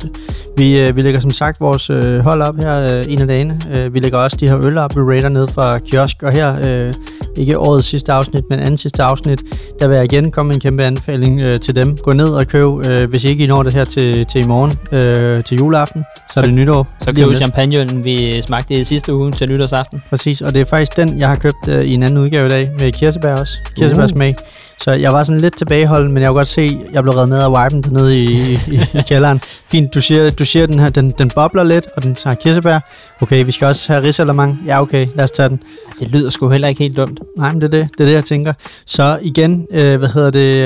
[0.57, 3.61] Vi, øh, vi lægger som sagt vores øh, hold op her øh, en af dagene.
[3.74, 6.86] Øh, vi lægger også de her øl op, vi rater ned fra kiosk, og her,
[6.88, 6.94] øh,
[7.36, 9.42] ikke årets sidste afsnit, men anden sidste afsnit,
[9.80, 11.96] der vil jeg igen komme med en kæmpe anbefaling øh, til dem.
[11.96, 14.46] Gå ned og køb, øh, hvis I ikke I når det her til, til i
[14.46, 16.88] morgen, øh, til juleaften, så, så er det nytår.
[17.01, 20.03] Så køb champagne, vi smagte i sidste uge til nytårsaften.
[20.11, 22.51] Præcis, og det er faktisk den, jeg har købt øh, i en anden udgave i
[22.51, 23.53] dag, med kirsebær også.
[23.76, 24.34] Kirsebærsmag.
[24.38, 24.69] Uh.
[24.85, 27.28] Så jeg var sådan lidt tilbageholden, men jeg kunne godt se, at jeg blev reddet
[27.28, 29.41] med af wipen dernede i, i, i kælderen.
[29.68, 32.78] Fint, du siger, du siger den her, den, den bobler lidt, og den har kirsebær.
[33.20, 34.62] Okay, vi skal også have risalamang.
[34.66, 35.62] Ja, okay, lad os tage den.
[36.01, 37.20] Det lyder sgu heller ikke helt dumt.
[37.39, 38.53] Nej, men det er det, det, er det jeg tænker.
[38.87, 40.57] Så igen, øh, hvad hedder det,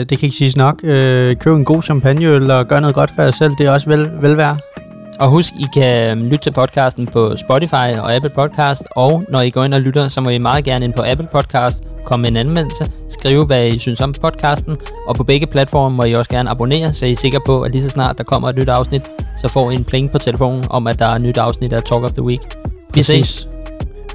[0.00, 0.80] øh, det kan ikke siges nok.
[0.84, 3.52] Øh, køb en god champagneøl og gør noget godt for jer selv.
[3.58, 4.60] Det er også vel, velværd.
[5.20, 9.40] Og husk, I kan øhm, lytte til podcasten på Spotify og Apple Podcast, og når
[9.40, 12.22] I går ind og lytter, så må I meget gerne ind på Apple Podcast, komme
[12.22, 16.12] med en anmeldelse, skrive, hvad I synes om podcasten, og på begge platforme må I
[16.12, 18.56] også gerne abonnere, så I er sikre på, at lige så snart der kommer et
[18.56, 19.02] nyt afsnit,
[19.40, 21.82] så får I en pling på telefonen om, at der er et nyt afsnit af
[21.82, 22.42] Talk of the Week.
[22.64, 23.28] Vi Præcis.
[23.28, 23.48] ses.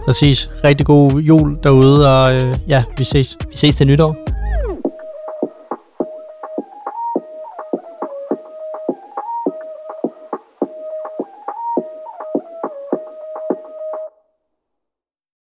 [0.05, 0.49] Præcis.
[0.63, 3.37] Rigtig god jul derude, og øh, ja, vi ses.
[3.49, 4.24] Vi ses til nytår.